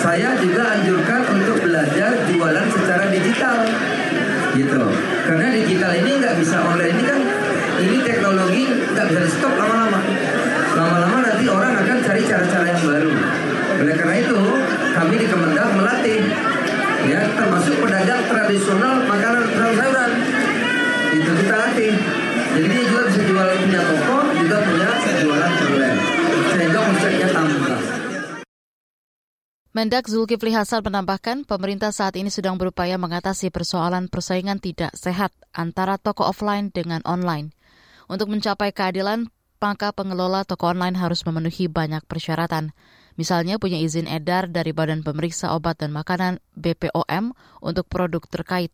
Saya 0.04 0.36
juga 0.44 0.76
anjurkan 0.76 1.24
untuk 1.24 1.64
belajar 1.64 2.12
jualan 2.28 2.68
secara 2.68 3.06
digital, 3.16 3.64
gitu. 4.60 4.84
Karena 5.24 5.48
digital 5.56 5.92
ini 6.04 6.12
nggak 6.20 6.36
bisa 6.36 6.60
online 6.68 6.92
ini 7.00 7.04
kan 7.08 7.37
ini 7.82 7.98
teknologi 8.02 8.64
nggak 8.94 9.06
bisa 9.10 9.20
di 9.22 9.32
stop 9.32 9.54
lama-lama. 9.54 10.00
Lama-lama 10.78 11.18
nanti 11.26 11.46
orang 11.50 11.74
akan 11.82 11.98
cari 12.06 12.22
cara-cara 12.26 12.66
yang 12.70 12.82
baru. 12.82 13.12
Oleh 13.78 13.96
karena 13.98 14.16
itu, 14.18 14.40
kami 14.98 15.14
di 15.22 15.28
Kemendak 15.30 15.70
melatih 15.78 16.22
ya 17.08 17.22
termasuk 17.38 17.76
pedagang 17.78 18.24
tradisional 18.26 19.06
makanan 19.06 19.46
sayuran 19.54 20.12
itu 21.14 21.32
kita 21.46 21.56
latih. 21.56 21.94
Jadi 22.58 22.68
dia 22.74 22.84
juga 22.90 23.02
bisa 23.06 23.22
jual 23.22 23.48
punya 23.62 23.82
toko, 23.86 24.18
juga 24.34 24.58
punya 24.66 24.90
jualan 25.22 25.54
online. 25.62 26.00
Sehingga 26.50 26.80
konsepnya 26.82 27.28
tambah. 27.30 27.82
Mendak 29.78 30.10
Zulkifli 30.10 30.58
Hasan 30.58 30.82
menambahkan 30.82 31.46
pemerintah 31.46 31.94
saat 31.94 32.18
ini 32.18 32.34
sedang 32.34 32.58
berupaya 32.58 32.98
mengatasi 32.98 33.54
persoalan 33.54 34.10
persaingan 34.10 34.58
tidak 34.58 34.90
sehat 34.98 35.30
antara 35.54 36.02
toko 36.02 36.26
offline 36.26 36.74
dengan 36.74 37.06
online. 37.06 37.54
Untuk 38.08 38.32
mencapai 38.32 38.72
keadilan, 38.72 39.28
maka 39.60 39.92
pengelola 39.92 40.48
toko 40.48 40.72
online 40.72 40.96
harus 40.96 41.28
memenuhi 41.28 41.68
banyak 41.68 42.08
persyaratan. 42.08 42.72
Misalnya 43.20 43.60
punya 43.60 43.82
izin 43.82 44.08
edar 44.08 44.48
dari 44.48 44.72
Badan 44.72 45.02
Pemeriksa 45.04 45.52
Obat 45.58 45.82
dan 45.84 45.92
Makanan 45.92 46.40
BPOM 46.56 47.36
untuk 47.60 47.86
produk 47.90 48.24
terkait. 48.30 48.72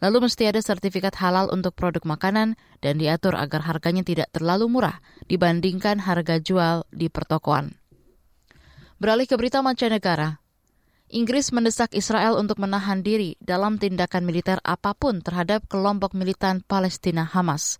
Lalu 0.00 0.30
mesti 0.30 0.48
ada 0.48 0.64
sertifikat 0.64 1.12
halal 1.20 1.52
untuk 1.52 1.76
produk 1.76 2.00
makanan 2.08 2.56
dan 2.80 2.96
diatur 2.96 3.36
agar 3.36 3.68
harganya 3.68 4.00
tidak 4.00 4.32
terlalu 4.32 4.72
murah 4.72 4.96
dibandingkan 5.28 6.00
harga 6.00 6.40
jual 6.40 6.88
di 6.88 7.12
pertokoan. 7.12 7.76
Beralih 8.96 9.28
ke 9.28 9.36
berita 9.36 9.60
mancanegara. 9.60 10.40
Inggris 11.10 11.52
mendesak 11.52 11.92
Israel 11.92 12.38
untuk 12.40 12.62
menahan 12.62 13.04
diri 13.04 13.36
dalam 13.42 13.76
tindakan 13.76 14.24
militer 14.24 14.56
apa 14.64 14.96
pun 14.96 15.20
terhadap 15.20 15.68
kelompok 15.68 16.16
militan 16.16 16.64
Palestina 16.64 17.26
Hamas. 17.26 17.76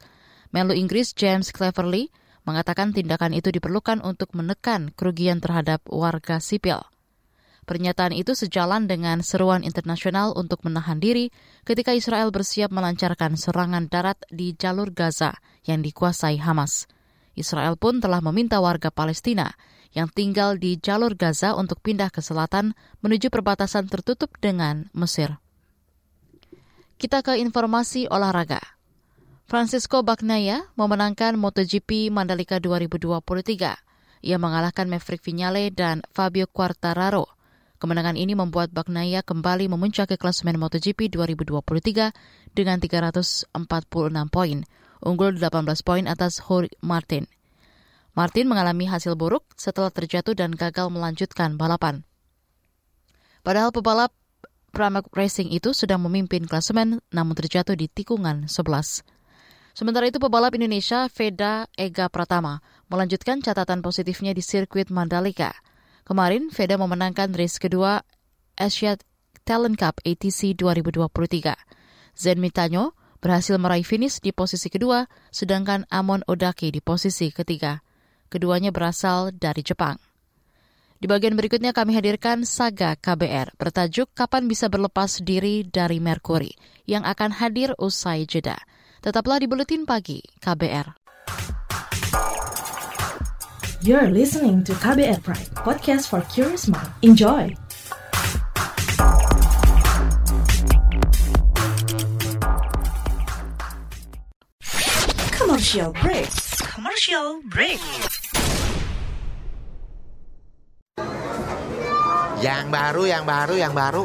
Menlu 0.51 0.75
Inggris 0.75 1.15
James 1.15 1.55
Cleverly 1.55 2.11
mengatakan 2.43 2.91
tindakan 2.91 3.37
itu 3.37 3.55
diperlukan 3.55 4.03
untuk 4.03 4.35
menekan 4.35 4.91
kerugian 4.99 5.39
terhadap 5.39 5.87
warga 5.87 6.43
sipil. 6.43 6.83
Pernyataan 7.69 8.11
itu 8.11 8.35
sejalan 8.35 8.91
dengan 8.91 9.23
seruan 9.23 9.63
internasional 9.63 10.35
untuk 10.35 10.67
menahan 10.67 10.99
diri 10.99 11.31
ketika 11.63 11.95
Israel 11.95 12.35
bersiap 12.35 12.75
melancarkan 12.75 13.39
serangan 13.39 13.87
darat 13.87 14.19
di 14.27 14.59
jalur 14.59 14.91
Gaza 14.91 15.39
yang 15.63 15.79
dikuasai 15.79 16.43
Hamas. 16.43 16.91
Israel 17.39 17.79
pun 17.79 18.03
telah 18.03 18.19
meminta 18.19 18.59
warga 18.59 18.91
Palestina 18.91 19.55
yang 19.95 20.11
tinggal 20.11 20.59
di 20.59 20.83
jalur 20.83 21.15
Gaza 21.15 21.55
untuk 21.55 21.79
pindah 21.79 22.11
ke 22.11 22.19
selatan 22.19 22.75
menuju 23.07 23.31
perbatasan 23.31 23.87
tertutup 23.87 24.35
dengan 24.43 24.91
Mesir. 24.91 25.39
Kita 26.99 27.23
ke 27.23 27.39
informasi 27.39 28.11
olahraga. 28.11 28.80
Francisco 29.51 30.07
Bagnaia 30.07 30.63
memenangkan 30.79 31.35
MotoGP 31.35 32.15
Mandalika 32.15 32.63
2023. 32.63 34.23
Ia 34.23 34.39
mengalahkan 34.39 34.87
Maverick 34.87 35.27
Vinales 35.27 35.75
dan 35.75 36.07
Fabio 36.15 36.47
Quartararo. 36.47 37.27
Kemenangan 37.83 38.15
ini 38.15 38.39
membuat 38.39 38.71
Bagnaia 38.71 39.27
kembali 39.27 39.67
memuncaki 39.67 40.15
klasemen 40.23 40.55
MotoGP 40.55 41.11
2023 41.11 42.15
dengan 42.55 42.79
346 42.79 43.51
poin, 44.31 44.63
unggul 45.03 45.35
18 45.35 45.67
poin 45.83 46.07
atas 46.07 46.39
Jorge 46.39 46.79
Martin. 46.79 47.27
Martin 48.15 48.47
mengalami 48.47 48.87
hasil 48.87 49.19
buruk 49.19 49.43
setelah 49.59 49.91
terjatuh 49.91 50.39
dan 50.39 50.55
gagal 50.55 50.95
melanjutkan 50.95 51.59
balapan. 51.59 52.07
Padahal 53.43 53.75
pebalap 53.75 54.15
Pramac 54.71 55.11
Racing 55.11 55.51
itu 55.51 55.75
sedang 55.75 56.07
memimpin 56.07 56.47
klasemen 56.47 57.03
namun 57.11 57.35
terjatuh 57.35 57.75
di 57.75 57.91
tikungan 57.91 58.47
11. 58.47 59.19
Sementara 59.73 60.11
itu 60.11 60.19
pebalap 60.19 60.55
Indonesia 60.59 61.07
Veda 61.11 61.71
Ega 61.79 62.11
Pratama 62.11 62.59
melanjutkan 62.91 63.39
catatan 63.39 63.81
positifnya 63.81 64.35
di 64.35 64.43
sirkuit 64.43 64.91
Mandalika. 64.91 65.55
Kemarin 66.03 66.51
Veda 66.51 66.75
memenangkan 66.75 67.31
race 67.33 67.63
kedua 67.63 68.03
Asia 68.59 68.99
Talent 69.47 69.79
Cup 69.79 70.03
ATC 70.03 70.59
2023. 70.59 71.55
Zen 72.19 72.39
Mitanyo 72.43 72.99
berhasil 73.23 73.55
meraih 73.61 73.87
finish 73.87 74.19
di 74.19 74.35
posisi 74.35 74.73
kedua, 74.73 75.07
sedangkan 75.31 75.87
Amon 75.93 76.27
Odaki 76.27 76.75
di 76.75 76.83
posisi 76.83 77.31
ketiga. 77.31 77.85
Keduanya 78.31 78.75
berasal 78.75 79.31
dari 79.35 79.63
Jepang. 79.63 79.99
Di 81.01 81.09
bagian 81.09 81.33
berikutnya 81.33 81.73
kami 81.73 81.97
hadirkan 81.97 82.45
Saga 82.45 82.93
KBR 82.93 83.57
bertajuk 83.57 84.13
Kapan 84.13 84.45
Bisa 84.45 84.69
Berlepas 84.69 85.25
Diri 85.25 85.65
dari 85.65 85.97
Merkuri 85.97 86.53
yang 86.85 87.09
akan 87.09 87.33
hadir 87.33 87.73
usai 87.81 88.29
jeda. 88.29 88.61
Tetaplah 89.01 89.41
di 89.41 89.49
Buletin 89.49 89.89
Pagi 89.89 90.21
KBR. 90.45 90.93
You're 93.81 94.13
listening 94.13 94.61
to 94.69 94.77
KBR 94.77 95.25
Pride, 95.25 95.49
podcast 95.57 96.13
for 96.13 96.21
curious 96.29 96.69
mind. 96.69 96.85
Enjoy! 97.01 97.49
Commercial 105.33 105.97
break. 105.97 106.29
Commercial 106.61 107.41
break. 107.49 107.81
Yang 112.45 112.67
baru, 112.69 113.03
yang 113.09 113.25
baru, 113.25 113.55
yang 113.57 113.73
baru. 113.73 114.05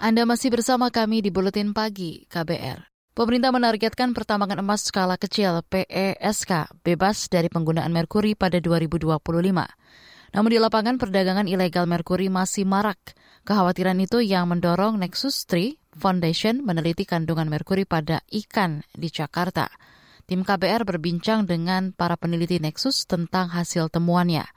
Anda 0.00 0.24
masih 0.24 0.48
bersama 0.48 0.88
kami 0.88 1.20
di 1.20 1.28
Buletin 1.28 1.76
Pagi 1.76 2.24
KBR. 2.24 2.88
Pemerintah 3.12 3.52
menargetkan 3.52 4.16
pertambangan 4.16 4.64
emas 4.64 4.88
skala 4.88 5.20
kecil 5.20 5.60
PESK 5.68 6.72
bebas 6.80 7.28
dari 7.28 7.52
penggunaan 7.52 7.92
merkuri 7.92 8.32
pada 8.32 8.56
2025. 8.64 9.20
Namun 10.32 10.48
di 10.48 10.56
lapangan 10.56 10.96
perdagangan 10.96 11.44
ilegal 11.44 11.84
merkuri 11.84 12.32
masih 12.32 12.64
marak. 12.64 12.96
Kekhawatiran 13.44 14.00
itu 14.00 14.24
yang 14.24 14.48
mendorong 14.48 14.96
Nexus 14.96 15.44
3 15.44 15.76
Foundation 16.00 16.64
meneliti 16.64 17.04
kandungan 17.04 17.52
merkuri 17.52 17.84
pada 17.84 18.24
ikan 18.32 18.80
di 18.96 19.12
Jakarta. 19.12 19.68
Tim 20.24 20.48
KBR 20.48 20.88
berbincang 20.88 21.44
dengan 21.44 21.92
para 21.92 22.16
peneliti 22.16 22.56
Nexus 22.56 23.04
tentang 23.04 23.52
hasil 23.52 23.92
temuannya. 23.92 24.48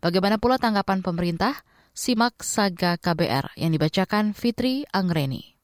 Bagaimana 0.00 0.40
pula 0.40 0.56
tanggapan 0.56 1.04
pemerintah? 1.04 1.52
Simak 1.96 2.44
Saga 2.44 3.00
KBR 3.00 3.56
yang 3.56 3.72
dibacakan 3.72 4.36
Fitri 4.36 4.84
Angreni. 4.92 5.56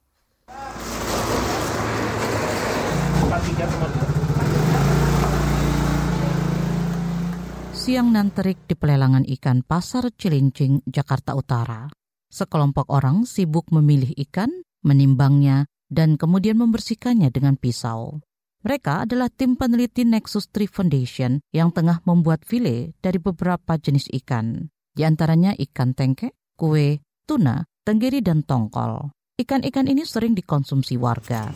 Siang 7.77 8.09
nan 8.17 8.33
terik 8.33 8.65
di 8.65 8.73
pelelangan 8.73 9.29
ikan 9.29 9.61
Pasar 9.61 10.09
Cilincing, 10.17 10.81
Jakarta 10.89 11.37
Utara. 11.37 11.93
Sekelompok 12.33 12.89
orang 12.89 13.29
sibuk 13.29 13.69
memilih 13.69 14.17
ikan, 14.25 14.49
menimbangnya, 14.89 15.69
dan 15.93 16.17
kemudian 16.17 16.57
membersihkannya 16.57 17.29
dengan 17.29 17.61
pisau. 17.61 18.25
Mereka 18.65 19.05
adalah 19.05 19.29
tim 19.29 19.61
peneliti 19.61 20.09
Nexus 20.09 20.49
Tree 20.49 20.65
Foundation 20.65 21.45
yang 21.53 21.77
tengah 21.77 22.01
membuat 22.09 22.49
file 22.49 22.97
dari 23.05 23.21
beberapa 23.21 23.77
jenis 23.77 24.09
ikan 24.25 24.72
di 24.93 25.09
antaranya 25.09 25.57
ikan 25.57 25.97
tengke, 25.97 26.37
kue, 26.53 27.01
tuna, 27.25 27.65
tenggiri, 27.89 28.21
dan 28.21 28.45
tongkol. 28.45 29.09
Ikan-ikan 29.41 29.89
ini 29.89 30.05
sering 30.05 30.37
dikonsumsi 30.37 31.01
warga. 31.01 31.49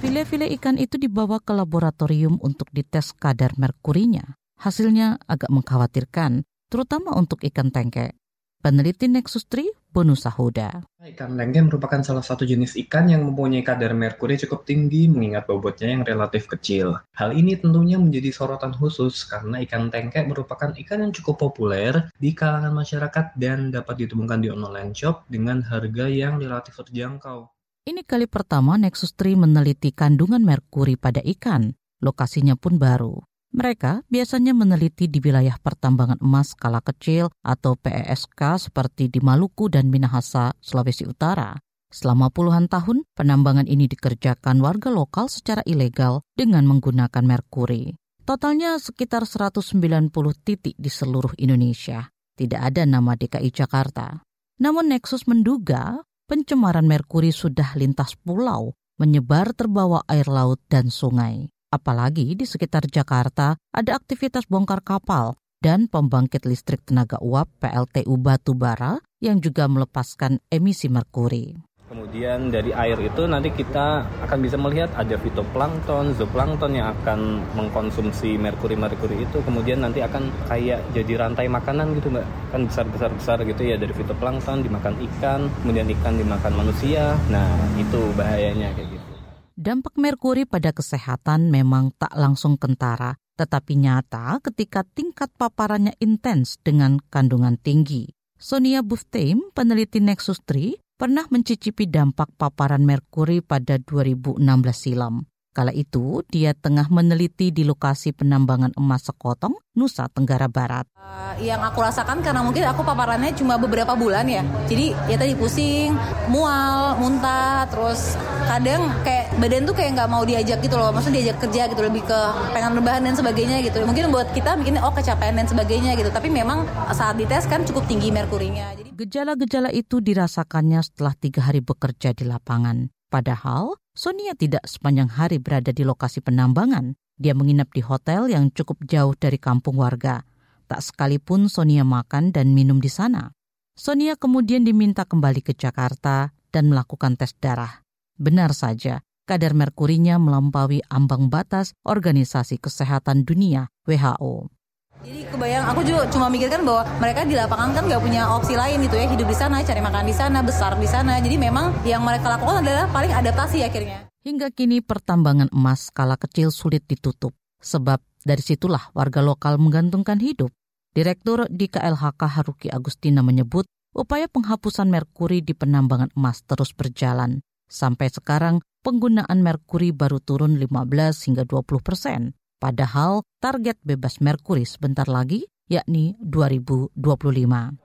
File-file 0.00 0.52
ikan 0.60 0.76
itu 0.76 1.00
dibawa 1.00 1.40
ke 1.40 1.56
laboratorium 1.56 2.36
untuk 2.44 2.68
dites 2.72 3.16
kadar 3.16 3.56
merkurinya. 3.56 4.36
Hasilnya 4.60 5.16
agak 5.24 5.48
mengkhawatirkan, 5.48 6.44
terutama 6.68 7.16
untuk 7.16 7.40
ikan 7.48 7.72
tengke. 7.72 8.12
Peneliti 8.60 9.08
Nexus 9.08 9.48
3 9.48 9.79
bonus 9.90 10.26
sahuda. 10.26 10.82
Ikan 10.98 11.38
lengke 11.38 11.60
merupakan 11.62 12.00
salah 12.00 12.22
satu 12.22 12.42
jenis 12.46 12.78
ikan 12.86 13.10
yang 13.10 13.26
mempunyai 13.26 13.62
kadar 13.62 13.94
merkuri 13.94 14.38
cukup 14.40 14.66
tinggi 14.66 15.06
mengingat 15.06 15.46
bobotnya 15.46 15.94
yang 15.94 16.02
relatif 16.02 16.50
kecil. 16.50 16.98
Hal 17.14 17.34
ini 17.34 17.58
tentunya 17.58 17.98
menjadi 17.98 18.34
sorotan 18.34 18.74
khusus 18.74 19.28
karena 19.28 19.62
ikan 19.66 19.92
tengke 19.92 20.22
merupakan 20.26 20.74
ikan 20.74 20.98
yang 21.04 21.12
cukup 21.14 21.50
populer 21.50 22.10
di 22.18 22.34
kalangan 22.34 22.74
masyarakat 22.74 23.36
dan 23.38 23.70
dapat 23.70 24.06
ditemukan 24.06 24.38
di 24.42 24.48
online 24.50 24.92
shop 24.96 25.28
dengan 25.30 25.62
harga 25.66 26.10
yang 26.10 26.42
relatif 26.42 26.74
terjangkau. 26.80 27.50
Ini 27.86 28.04
kali 28.04 28.28
pertama 28.28 28.76
Nexus 28.76 29.16
3 29.16 29.40
meneliti 29.40 29.90
kandungan 29.90 30.44
merkuri 30.44 31.00
pada 31.00 31.24
ikan. 31.24 31.72
Lokasinya 32.00 32.56
pun 32.56 32.76
baru. 32.80 33.29
Mereka 33.50 34.06
biasanya 34.06 34.54
meneliti 34.54 35.10
di 35.10 35.18
wilayah 35.18 35.58
pertambangan 35.58 36.22
emas 36.22 36.54
skala 36.54 36.78
kecil 36.78 37.34
atau 37.42 37.74
PESK 37.74 38.70
seperti 38.70 39.10
di 39.10 39.18
Maluku 39.18 39.66
dan 39.66 39.90
Minahasa, 39.90 40.54
Sulawesi 40.62 41.02
Utara. 41.02 41.58
Selama 41.90 42.30
puluhan 42.30 42.70
tahun, 42.70 43.02
penambangan 43.18 43.66
ini 43.66 43.90
dikerjakan 43.90 44.62
warga 44.62 44.94
lokal 44.94 45.26
secara 45.26 45.66
ilegal 45.66 46.22
dengan 46.38 46.62
menggunakan 46.62 47.26
merkuri. 47.26 47.98
Totalnya 48.22 48.78
sekitar 48.78 49.26
190 49.26 50.14
titik 50.46 50.78
di 50.78 50.86
seluruh 50.86 51.34
Indonesia. 51.34 52.06
Tidak 52.38 52.62
ada 52.62 52.86
nama 52.86 53.18
DKI 53.18 53.50
Jakarta. 53.50 54.22
Namun 54.62 54.94
Nexus 54.94 55.26
menduga 55.26 56.06
pencemaran 56.30 56.86
merkuri 56.86 57.34
sudah 57.34 57.74
lintas 57.74 58.14
pulau, 58.22 58.78
menyebar 59.02 59.50
terbawa 59.58 60.06
air 60.06 60.30
laut 60.30 60.62
dan 60.70 60.94
sungai. 60.94 61.50
Apalagi 61.70 62.34
di 62.34 62.42
sekitar 62.42 62.90
Jakarta 62.90 63.54
ada 63.70 63.94
aktivitas 63.94 64.42
bongkar 64.50 64.82
kapal 64.82 65.38
dan 65.62 65.86
pembangkit 65.86 66.42
listrik 66.42 66.82
tenaga 66.82 67.14
uap 67.22 67.46
PLTU 67.62 68.18
Batubara 68.18 68.98
yang 69.22 69.38
juga 69.38 69.70
melepaskan 69.70 70.42
emisi 70.50 70.90
merkuri. 70.90 71.54
Kemudian 71.86 72.50
dari 72.50 72.74
air 72.74 72.98
itu 72.98 73.22
nanti 73.30 73.54
kita 73.54 74.02
akan 74.26 74.38
bisa 74.42 74.58
melihat 74.58 74.90
ada 74.98 75.14
fitoplankton, 75.14 76.18
zooplankton 76.18 76.74
yang 76.74 76.90
akan 76.98 77.38
mengkonsumsi 77.54 78.34
merkuri-merkuri 78.34 79.22
itu. 79.22 79.38
Kemudian 79.38 79.86
nanti 79.86 80.02
akan 80.02 80.26
kayak 80.50 80.90
jadi 80.90 81.22
rantai 81.22 81.46
makanan 81.46 81.94
gitu 82.02 82.10
mbak. 82.10 82.26
Kan 82.50 82.66
besar-besar-besar 82.66 83.46
gitu 83.46 83.62
ya 83.62 83.78
dari 83.78 83.94
fitoplankton 83.94 84.66
dimakan 84.66 84.98
ikan, 85.06 85.46
kemudian 85.62 85.86
ikan 85.98 86.18
dimakan 86.18 86.66
manusia. 86.66 87.14
Nah 87.30 87.46
itu 87.78 88.10
bahayanya 88.18 88.74
kayak 88.74 88.90
gitu. 88.90 89.19
Dampak 89.60 90.00
merkuri 90.00 90.48
pada 90.48 90.72
kesehatan 90.72 91.52
memang 91.52 91.92
tak 92.00 92.16
langsung 92.16 92.56
kentara, 92.56 93.20
tetapi 93.36 93.76
nyata 93.76 94.40
ketika 94.40 94.88
tingkat 94.88 95.28
paparannya 95.36 95.92
intens 96.00 96.56
dengan 96.64 96.96
kandungan 97.12 97.60
tinggi. 97.60 98.08
Sonia 98.40 98.80
Bufteim, 98.80 99.52
peneliti 99.52 100.00
Nexus 100.00 100.40
3, 100.48 100.80
pernah 100.96 101.28
mencicipi 101.28 101.84
dampak 101.84 102.32
paparan 102.40 102.88
merkuri 102.88 103.44
pada 103.44 103.76
2016 103.76 104.40
silam. 104.72 105.28
Kala 105.50 105.74
itu, 105.74 106.22
dia 106.30 106.54
tengah 106.54 106.86
meneliti 106.94 107.50
di 107.50 107.66
lokasi 107.66 108.14
penambangan 108.14 108.70
emas 108.78 109.02
sekotong, 109.02 109.58
Nusa 109.74 110.06
Tenggara 110.06 110.46
Barat. 110.46 110.86
Uh, 110.94 111.34
yang 111.42 111.58
aku 111.58 111.82
rasakan 111.82 112.22
karena 112.22 112.38
mungkin 112.46 112.62
aku 112.70 112.86
paparannya 112.86 113.34
cuma 113.34 113.58
beberapa 113.58 113.98
bulan 113.98 114.30
ya. 114.30 114.46
Jadi 114.70 114.94
ya 115.10 115.18
tadi 115.18 115.34
pusing, 115.34 115.98
mual, 116.30 116.94
muntah, 117.02 117.66
terus 117.66 118.14
kadang 118.46 118.94
kayak 119.02 119.34
badan 119.42 119.66
tuh 119.66 119.74
kayak 119.74 119.98
nggak 119.98 120.06
mau 120.06 120.22
diajak 120.22 120.62
gitu 120.62 120.78
loh. 120.78 120.94
Maksudnya 120.94 121.18
diajak 121.18 121.42
kerja 121.42 121.66
gitu 121.66 121.82
lebih 121.82 122.06
ke 122.06 122.20
pengen 122.54 122.78
rebahan 122.78 123.02
dan 123.10 123.18
sebagainya 123.18 123.58
gitu. 123.66 123.82
Mungkin 123.82 124.14
buat 124.14 124.30
kita 124.30 124.54
mungkin 124.54 124.78
oh 124.78 124.94
kecapean 124.94 125.34
dan 125.34 125.50
sebagainya 125.50 125.98
gitu. 125.98 126.14
Tapi 126.14 126.30
memang 126.30 126.62
saat 126.94 127.18
dites 127.18 127.50
kan 127.50 127.66
cukup 127.66 127.90
tinggi 127.90 128.14
merkurinya. 128.14 128.70
Jadi 128.78 128.94
gejala-gejala 128.94 129.74
itu 129.74 129.98
dirasakannya 129.98 130.78
setelah 130.78 131.18
tiga 131.18 131.42
hari 131.42 131.58
bekerja 131.58 132.14
di 132.14 132.22
lapangan. 132.22 132.86
Padahal 133.10 133.79
Sonia 133.90 134.38
tidak 134.38 134.62
sepanjang 134.70 135.10
hari 135.10 135.42
berada 135.42 135.74
di 135.74 135.82
lokasi 135.82 136.22
penambangan. 136.22 136.94
Dia 137.20 137.34
menginap 137.34 137.74
di 137.74 137.82
hotel 137.82 138.30
yang 138.30 138.48
cukup 138.54 138.80
jauh 138.86 139.12
dari 139.18 139.36
kampung 139.36 139.76
warga. 139.76 140.22
Tak 140.70 140.80
sekalipun 140.80 141.50
Sonia 141.50 141.82
makan 141.82 142.30
dan 142.30 142.54
minum 142.54 142.78
di 142.78 142.88
sana. 142.88 143.34
Sonia 143.74 144.14
kemudian 144.14 144.62
diminta 144.62 145.02
kembali 145.02 145.42
ke 145.42 145.52
Jakarta 145.58 146.30
dan 146.54 146.70
melakukan 146.70 147.18
tes 147.18 147.34
darah. 147.36 147.82
Benar 148.14 148.54
saja, 148.54 149.02
kadar 149.26 149.56
merkurinya 149.56 150.20
melampaui 150.22 150.84
ambang 150.86 151.26
batas 151.26 151.74
Organisasi 151.82 152.62
Kesehatan 152.62 153.26
Dunia 153.26 153.72
WHO. 153.88 154.59
Jadi 155.00 155.24
kebayang 155.32 155.64
aku 155.64 155.80
juga 155.80 156.04
cuma 156.12 156.28
mikirkan 156.28 156.60
bahwa 156.60 156.84
mereka 157.00 157.24
di 157.24 157.32
lapangan 157.32 157.72
kan 157.72 157.88
nggak 157.88 158.02
punya 158.04 158.28
opsi 158.28 158.52
lain 158.52 158.84
gitu 158.84 159.00
ya 159.00 159.08
hidup 159.08 159.28
di 159.32 159.36
sana, 159.36 159.64
cari 159.64 159.80
makan 159.80 160.04
di 160.04 160.12
sana, 160.12 160.38
besar 160.44 160.76
di 160.76 160.84
sana. 160.84 161.16
Jadi 161.24 161.40
memang 161.40 161.72
yang 161.88 162.04
mereka 162.04 162.28
lakukan 162.28 162.60
adalah 162.60 162.84
paling 162.92 163.08
adaptasi 163.08 163.64
akhirnya. 163.64 164.12
Hingga 164.20 164.52
kini 164.52 164.84
pertambangan 164.84 165.48
emas 165.56 165.88
skala 165.88 166.20
kecil 166.20 166.52
sulit 166.52 166.84
ditutup 166.84 167.32
sebab 167.64 168.04
dari 168.20 168.44
situlah 168.44 168.92
warga 168.92 169.24
lokal 169.24 169.56
menggantungkan 169.56 170.20
hidup. 170.20 170.52
Direktur 170.92 171.48
di 171.48 171.72
KLHK 171.72 172.20
Haruki 172.20 172.68
Agustina 172.68 173.24
menyebut 173.24 173.64
upaya 173.96 174.28
penghapusan 174.28 174.92
merkuri 174.92 175.40
di 175.40 175.56
penambangan 175.56 176.12
emas 176.12 176.44
terus 176.44 176.76
berjalan. 176.76 177.40
Sampai 177.70 178.10
sekarang, 178.10 178.60
penggunaan 178.82 179.40
merkuri 179.40 179.94
baru 179.94 180.18
turun 180.18 180.58
15 180.58 181.30
hingga 181.30 181.46
20 181.46 181.80
persen. 181.80 182.34
Padahal 182.60 183.24
target 183.40 183.80
bebas 183.80 184.20
merkuri 184.20 184.68
sebentar 184.68 185.08
lagi 185.08 185.48
yakni 185.72 186.12
2025. 186.20 186.92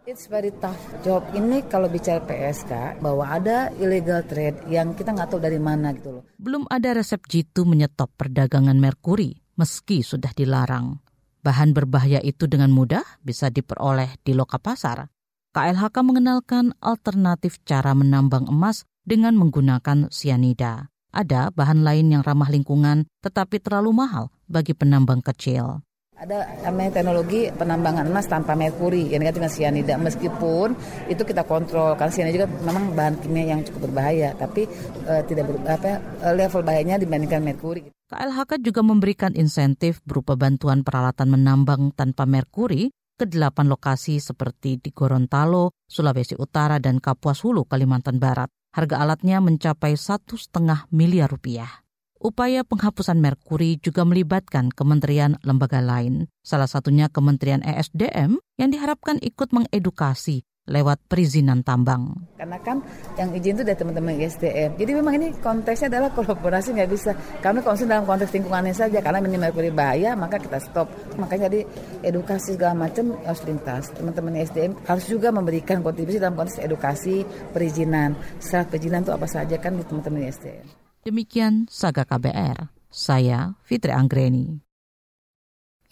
It's 0.04 0.28
very 0.28 0.52
tough 0.60 0.84
job. 1.00 1.24
Ini 1.32 1.64
kalau 1.72 1.88
bicara 1.88 2.20
PSK, 2.20 3.00
bahwa 3.00 3.24
ada 3.24 3.72
illegal 3.80 4.28
trade 4.28 4.68
yang 4.68 4.92
kita 4.92 5.16
nggak 5.16 5.32
tahu 5.32 5.40
dari 5.40 5.64
mana 5.64 5.96
gitu 5.96 6.20
loh. 6.20 6.24
Belum 6.36 6.68
ada 6.68 6.92
resep 6.92 7.24
jitu 7.24 7.64
menyetop 7.64 8.12
perdagangan 8.20 8.76
merkuri, 8.76 9.40
meski 9.56 10.04
sudah 10.04 10.36
dilarang. 10.36 11.00
Bahan 11.40 11.72
berbahaya 11.72 12.20
itu 12.20 12.44
dengan 12.52 12.76
mudah 12.76 13.06
bisa 13.24 13.48
diperoleh 13.48 14.20
di 14.28 14.36
loka 14.36 14.60
pasar. 14.60 15.08
KLHK 15.56 15.96
mengenalkan 16.04 16.76
alternatif 16.84 17.64
cara 17.64 17.96
menambang 17.96 18.52
emas 18.52 18.84
dengan 19.08 19.40
menggunakan 19.40 20.12
sianida. 20.12 20.92
Ada 21.16 21.56
bahan 21.56 21.88
lain 21.88 22.12
yang 22.12 22.28
ramah 22.28 22.52
lingkungan 22.52 23.08
tetapi 23.24 23.64
terlalu 23.64 23.96
mahal 23.96 24.28
bagi 24.52 24.76
penambang 24.76 25.24
kecil. 25.24 25.80
Ada 26.16 26.68
namanya 26.68 27.00
teknologi 27.00 27.48
penambangan 27.56 28.08
emas 28.08 28.28
tanpa 28.28 28.56
merkuri 28.56 29.08
yang 29.12 29.24
dengan 29.24 29.52
sianida 29.52 29.96
meskipun 29.96 30.76
itu 31.08 31.24
kita 31.24 31.48
kontrol 31.48 31.96
karena 31.96 32.12
sianida 32.12 32.36
juga 32.44 32.48
memang 32.68 32.92
bahan 32.92 33.16
kimia 33.24 33.56
yang 33.56 33.64
cukup 33.64 33.88
berbahaya 33.92 34.36
tapi 34.36 34.68
uh, 35.08 35.24
tidak 35.24 35.48
ber, 35.48 35.64
apa 35.64 36.04
level 36.36 36.64
bahayanya 36.68 37.00
dibandingkan 37.00 37.40
merkuri. 37.44 37.88
KLHK 38.12 38.60
juga 38.60 38.84
memberikan 38.84 39.32
insentif 39.40 40.04
berupa 40.04 40.36
bantuan 40.36 40.84
peralatan 40.84 41.32
menambang 41.32 41.96
tanpa 41.96 42.28
merkuri 42.28 42.92
ke 43.16 43.24
delapan 43.24 43.72
lokasi 43.72 44.20
seperti 44.20 44.84
di 44.84 44.92
Gorontalo, 44.92 45.72
Sulawesi 45.88 46.36
Utara, 46.36 46.84
dan 46.84 47.00
Kapuas 47.00 47.40
Hulu, 47.42 47.64
Kalimantan 47.64 48.20
Barat. 48.20 48.52
Harga 48.76 49.00
alatnya 49.00 49.40
mencapai 49.40 49.96
satu 49.96 50.36
setengah 50.36 50.92
miliar 50.92 51.32
rupiah. 51.32 51.88
Upaya 52.20 52.68
penghapusan 52.68 53.24
merkuri 53.24 53.80
juga 53.80 54.04
melibatkan 54.04 54.68
kementerian 54.68 55.40
lembaga 55.48 55.80
lain, 55.80 56.28
salah 56.44 56.68
satunya 56.68 57.08
Kementerian 57.08 57.64
ESDM 57.64 58.36
yang 58.60 58.70
diharapkan 58.76 59.16
ikut 59.24 59.56
mengedukasi 59.56 60.44
lewat 60.66 60.98
perizinan 61.06 61.62
tambang. 61.62 62.18
Karena 62.38 62.58
kan 62.62 62.82
yang 63.22 63.30
izin 63.38 63.62
itu 63.62 63.64
dari 63.64 63.78
teman-teman 63.78 64.18
ESDM. 64.18 64.82
Jadi 64.82 64.92
memang 64.98 65.14
ini 65.22 65.28
konteksnya 65.38 65.94
adalah 65.94 66.10
kolaborasi 66.12 66.74
nggak 66.74 66.90
bisa. 66.90 67.14
Kami 67.40 67.62
konsen 67.62 67.86
dalam 67.86 68.10
konteks 68.10 68.34
lingkungannya 68.34 68.74
saja 68.74 68.98
karena 69.00 69.22
ini 69.22 69.38
merkuri 69.38 69.70
bahaya 69.70 70.18
maka 70.18 70.42
kita 70.42 70.58
stop. 70.58 70.90
Makanya 71.22 71.48
jadi 71.54 71.62
edukasi 72.02 72.58
segala 72.58 72.74
macam 72.90 73.14
harus 73.22 73.42
lintas. 73.46 73.94
Teman-teman 73.94 74.42
ESDM 74.42 74.74
harus 74.90 75.06
juga 75.06 75.30
memberikan 75.30 75.86
kontribusi 75.86 76.18
dalam 76.18 76.34
konteks 76.34 76.58
edukasi 76.58 77.22
perizinan. 77.54 78.18
Syarat 78.42 78.74
perizinan 78.74 79.06
itu 79.06 79.14
apa 79.14 79.30
saja 79.30 79.56
kan 79.62 79.78
di 79.78 79.86
teman-teman 79.86 80.26
ESDM. 80.26 80.66
Demikian 81.06 81.70
Saga 81.70 82.02
KBR. 82.02 82.74
Saya 82.90 83.54
Fitri 83.62 83.94
Anggreni. 83.94 84.65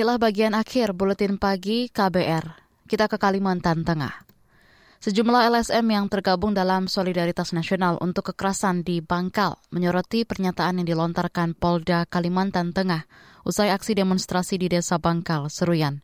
Inilah 0.00 0.16
bagian 0.16 0.56
akhir 0.56 0.96
buletin 0.96 1.36
pagi 1.36 1.92
KBR. 1.92 2.56
Kita 2.88 3.04
ke 3.04 3.20
Kalimantan 3.20 3.84
Tengah. 3.84 4.24
Sejumlah 4.96 5.52
LSM 5.52 5.84
yang 5.92 6.08
tergabung 6.08 6.56
dalam 6.56 6.88
Solidaritas 6.88 7.52
Nasional 7.52 8.00
untuk 8.00 8.32
Kekerasan 8.32 8.80
di 8.80 9.04
Bangkal 9.04 9.60
menyoroti 9.68 10.24
pernyataan 10.24 10.80
yang 10.80 10.88
dilontarkan 10.88 11.52
Polda 11.52 12.08
Kalimantan 12.08 12.72
Tengah 12.72 13.04
usai 13.44 13.76
aksi 13.76 13.92
demonstrasi 13.92 14.56
di 14.56 14.72
Desa 14.72 14.96
Bangkal, 14.96 15.52
Seruyan. 15.52 16.00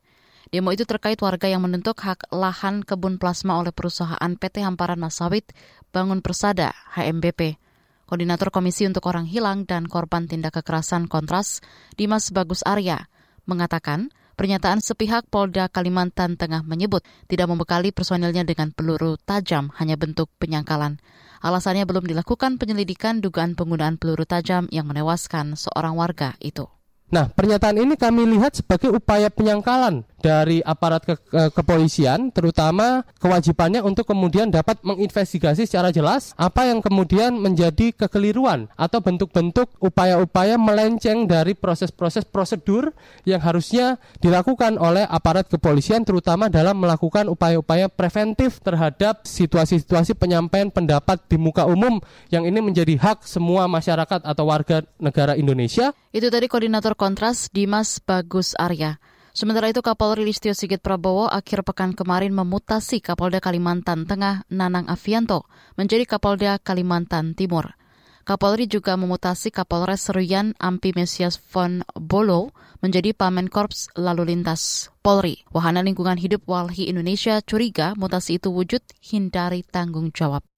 Demo 0.53 0.77
itu 0.77 0.85
terkait 0.85 1.17
warga 1.25 1.49
yang 1.49 1.65
menuntut 1.65 1.97
hak 1.97 2.29
lahan 2.37 2.85
kebun 2.85 3.17
plasma 3.17 3.57
oleh 3.57 3.73
perusahaan 3.73 4.29
PT 4.37 4.61
Hamparan 4.61 5.01
Masawit 5.01 5.57
Bangun 5.89 6.21
Persada 6.21 6.77
HMBP. 7.01 7.57
Koordinator 8.05 8.53
Komisi 8.53 8.85
untuk 8.85 9.09
Orang 9.09 9.25
Hilang 9.25 9.65
dan 9.65 9.89
Korban 9.89 10.29
Tindak 10.29 10.61
Kekerasan 10.61 11.09
Kontras, 11.09 11.65
Dimas 11.97 12.29
Bagus 12.29 12.61
Arya, 12.61 13.09
mengatakan 13.47 14.13
pernyataan 14.37 14.85
sepihak 14.85 15.31
Polda 15.33 15.71
Kalimantan 15.73 16.37
Tengah 16.37 16.67
menyebut 16.67 17.01
tidak 17.31 17.49
membekali 17.49 17.95
personilnya 17.95 18.45
dengan 18.45 18.75
peluru 18.75 19.17
tajam 19.23 19.73
hanya 19.81 19.97
bentuk 19.97 20.29
penyangkalan. 20.37 21.01
Alasannya 21.41 21.87
belum 21.87 22.05
dilakukan 22.05 22.59
penyelidikan 22.61 23.25
dugaan 23.25 23.55
penggunaan 23.55 23.97
peluru 23.97 24.27
tajam 24.27 24.69
yang 24.75 24.85
menewaskan 24.91 25.55
seorang 25.55 25.95
warga 25.95 26.35
itu. 26.43 26.67
Nah, 27.07 27.31
pernyataan 27.31 27.79
ini 27.79 27.95
kami 27.95 28.27
lihat 28.35 28.59
sebagai 28.59 28.91
upaya 28.91 29.31
penyangkalan 29.31 30.03
dari 30.21 30.65
aparat 30.65 31.05
ke 31.05 31.15
ke 31.17 31.43
kepolisian, 31.53 32.31
terutama 32.31 33.03
kewajibannya 33.19 33.83
untuk 33.83 34.07
kemudian 34.09 34.49
dapat 34.49 34.79
menginvestigasi 34.87 35.67
secara 35.67 35.91
jelas 35.91 36.33
apa 36.39 36.65
yang 36.71 36.79
kemudian 36.81 37.35
menjadi 37.37 37.93
kekeliruan 37.93 38.71
atau 38.79 39.03
bentuk-bentuk 39.03 39.67
upaya-upaya 39.83 40.55
melenceng 40.57 41.27
dari 41.27 41.53
proses-proses 41.59 42.23
prosedur 42.25 42.95
yang 43.27 43.43
harusnya 43.43 43.99
dilakukan 44.23 44.79
oleh 44.79 45.03
aparat 45.05 45.51
kepolisian, 45.51 46.07
terutama 46.07 46.47
dalam 46.47 46.79
melakukan 46.79 47.27
upaya-upaya 47.27 47.91
preventif 47.91 48.63
terhadap 48.63 49.27
situasi-situasi 49.27 50.15
penyampaian 50.15 50.71
pendapat 50.71 51.21
di 51.27 51.37
muka 51.37 51.67
umum 51.67 51.99
yang 52.31 52.47
ini 52.47 52.63
menjadi 52.63 52.95
hak 52.97 53.27
semua 53.27 53.67
masyarakat 53.67 54.23
atau 54.23 54.45
warga 54.47 54.87
negara 55.03 55.35
Indonesia. 55.35 55.93
Itu 56.15 56.31
tadi 56.31 56.47
koordinator 56.47 56.95
Kontras 56.95 57.51
Dimas 57.53 57.99
Bagus 58.01 58.55
Arya. 58.57 59.03
Sementara 59.37 59.69
itu 59.69 59.85
Kapolri 59.85 60.25
Listio 60.25 60.57
Sigit 60.57 60.81
Prabowo 60.81 61.29
akhir 61.29 61.61
pekan 61.61 61.93
kemarin 61.93 62.33
memutasi 62.33 63.05
Kapolda 63.05 63.37
Kalimantan 63.37 64.09
Tengah 64.09 64.49
Nanang 64.49 64.89
Avianto 64.89 65.45
menjadi 65.77 66.09
Kapolda 66.09 66.57
Kalimantan 66.57 67.37
Timur. 67.37 67.77
Kapolri 68.25 68.65
juga 68.65 68.97
memutasi 68.97 69.53
Kapolres 69.53 70.09
Seruyan 70.09 70.57
Ampi 70.57 70.97
Mesias 70.97 71.37
von 71.53 71.85
Bolo 71.93 72.57
menjadi 72.81 73.13
Pamen 73.13 73.53
Korps 73.53 73.93
Lalu 73.93 74.33
Lintas 74.33 74.89
Polri. 75.05 75.45
Wahana 75.53 75.85
Lingkungan 75.85 76.17
Hidup 76.17 76.49
Walhi 76.49 76.89
Indonesia 76.89 77.37
curiga 77.45 77.93
mutasi 77.93 78.41
itu 78.41 78.49
wujud 78.49 78.81
hindari 79.05 79.61
tanggung 79.69 80.17
jawab. 80.17 80.49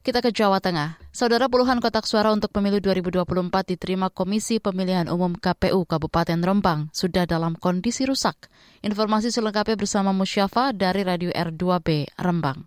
Kita 0.00 0.24
ke 0.24 0.32
Jawa 0.32 0.64
Tengah. 0.64 0.96
Saudara 1.12 1.52
puluhan 1.52 1.76
kotak 1.76 2.08
suara 2.08 2.32
untuk 2.32 2.48
pemilu 2.56 2.80
2024 2.80 3.76
diterima 3.76 4.08
Komisi 4.08 4.56
Pemilihan 4.56 5.12
Umum 5.12 5.36
KPU 5.36 5.84
Kabupaten 5.84 6.40
Rembang 6.40 6.88
sudah 6.88 7.28
dalam 7.28 7.52
kondisi 7.52 8.08
rusak. 8.08 8.48
Informasi 8.80 9.28
selengkapnya 9.28 9.76
bersama 9.76 10.16
Musyafa 10.16 10.72
dari 10.72 11.04
Radio 11.04 11.28
R2B 11.36 12.16
Rembang. 12.16 12.64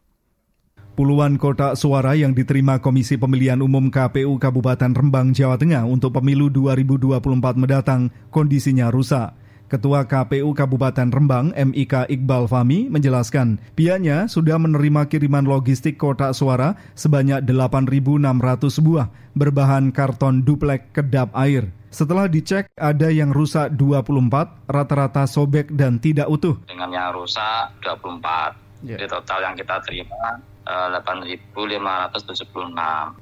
Puluhan 0.94 1.42
kotak 1.42 1.74
suara 1.74 2.14
yang 2.14 2.38
diterima 2.38 2.78
Komisi 2.78 3.18
Pemilihan 3.18 3.66
Umum 3.66 3.90
KPU 3.90 4.38
Kabupaten 4.38 4.94
Rembang, 4.94 5.34
Jawa 5.34 5.58
Tengah 5.58 5.90
untuk 5.90 6.14
pemilu 6.14 6.54
2024 6.54 7.18
mendatang 7.58 8.14
kondisinya 8.30 8.94
rusak. 8.94 9.34
Ketua 9.74 10.06
KPU 10.06 10.54
Kabupaten 10.54 11.10
Rembang 11.10 11.50
MIK 11.58 12.06
Iqbal 12.06 12.46
Fami 12.46 12.94
menjelaskan, 12.94 13.58
pihaknya 13.74 14.30
sudah 14.30 14.62
menerima 14.62 15.10
kiriman 15.10 15.50
logistik 15.50 15.98
kotak 15.98 16.38
suara 16.38 16.78
sebanyak 16.94 17.42
8.600 17.42 18.86
buah 18.86 19.10
berbahan 19.34 19.90
karton 19.90 20.46
duplek 20.46 20.94
kedap 20.94 21.34
air. 21.34 21.74
Setelah 21.90 22.30
dicek 22.30 22.70
ada 22.78 23.10
yang 23.10 23.34
rusak 23.34 23.74
24, 23.74 24.70
rata-rata 24.70 25.26
sobek 25.26 25.74
dan 25.74 25.98
tidak 25.98 26.30
utuh. 26.30 26.54
Dengan 26.70 26.94
yang 26.94 27.10
rusak 27.18 27.74
24. 27.82 28.86
Yeah. 28.86 29.02
Jadi 29.02 29.10
total 29.10 29.42
yang 29.42 29.58
kita 29.58 29.82
terima 29.90 30.38
uh, 30.70 31.02
8.576 31.02 32.46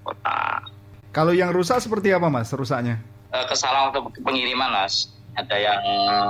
kotak. 0.03 0.67
Kalau 1.15 1.31
yang 1.31 1.55
rusak 1.55 1.79
seperti 1.79 2.11
apa 2.11 2.27
mas 2.27 2.51
rusaknya? 2.51 2.99
Uh, 3.31 3.47
kesalahan 3.47 3.95
untuk 3.95 4.11
pengiriman 4.19 4.67
mas 4.67 5.20
ada 5.35 5.55
yang 5.55 5.81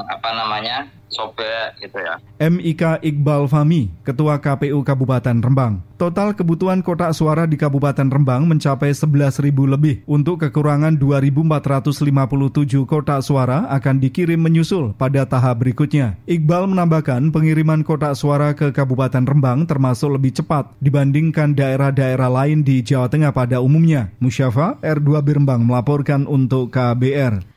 apa 0.05 0.29
namanya 0.33 0.87
sobek 1.11 1.75
gitu 1.83 1.99
ya. 1.99 2.15
MIK 2.39 3.03
Iqbal 3.03 3.45
Fami, 3.51 3.91
Ketua 4.07 4.39
KPU 4.39 4.81
Kabupaten 4.81 5.43
Rembang. 5.43 5.83
Total 5.99 6.33
kebutuhan 6.33 6.81
kotak 6.81 7.13
suara 7.13 7.45
di 7.45 7.59
Kabupaten 7.59 8.09
Rembang 8.09 8.47
mencapai 8.49 8.89
11.000 8.89 9.53
lebih. 9.69 10.01
Untuk 10.09 10.41
kekurangan 10.41 10.97
2.457 10.97 12.89
kotak 12.89 13.21
suara 13.21 13.69
akan 13.69 14.01
dikirim 14.01 14.39
menyusul 14.41 14.97
pada 14.97 15.27
tahap 15.27 15.61
berikutnya. 15.61 16.17
Iqbal 16.25 16.65
menambahkan 16.71 17.29
pengiriman 17.29 17.85
kotak 17.85 18.17
suara 18.17 18.55
ke 18.57 18.73
Kabupaten 18.73 19.27
Rembang 19.27 19.67
termasuk 19.69 20.15
lebih 20.17 20.33
cepat 20.33 20.73
dibandingkan 20.81 21.53
daerah-daerah 21.53 22.31
lain 22.31 22.65
di 22.65 22.81
Jawa 22.81 23.11
Tengah 23.11 23.35
pada 23.35 23.61
umumnya. 23.61 24.09
Musyafa 24.23 24.79
R2 24.81 25.21
Birembang 25.21 25.61
melaporkan 25.67 26.25
untuk 26.25 26.73
KBR. 26.73 27.50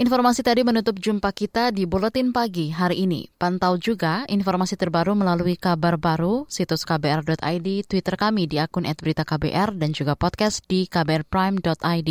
Informasi 0.00 0.40
tadi 0.40 0.64
menutup 0.64 0.96
jumpa 0.96 1.28
kita 1.28 1.68
di 1.76 1.84
Buletin 1.84 2.32
Pagi 2.32 2.72
hari 2.72 3.04
ini. 3.04 3.28
Pantau 3.36 3.76
juga 3.76 4.24
informasi 4.32 4.80
terbaru 4.80 5.12
melalui 5.12 5.60
kabar 5.60 6.00
baru, 6.00 6.48
situs 6.48 6.88
kbr.id, 6.88 7.68
Twitter 7.84 8.16
kami 8.16 8.48
di 8.48 8.56
akun 8.56 8.88
@beritaKBR 8.88 9.76
dan 9.76 9.92
juga 9.92 10.16
podcast 10.16 10.64
di 10.64 10.88
kbrprime.id. 10.88 12.10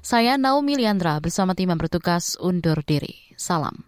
Saya 0.00 0.40
Naomi 0.40 0.80
Liandra 0.80 1.20
bersama 1.20 1.52
tim 1.52 1.68
yang 1.68 1.76
bertugas 1.76 2.40
undur 2.40 2.80
diri. 2.80 3.36
Salam. 3.36 3.87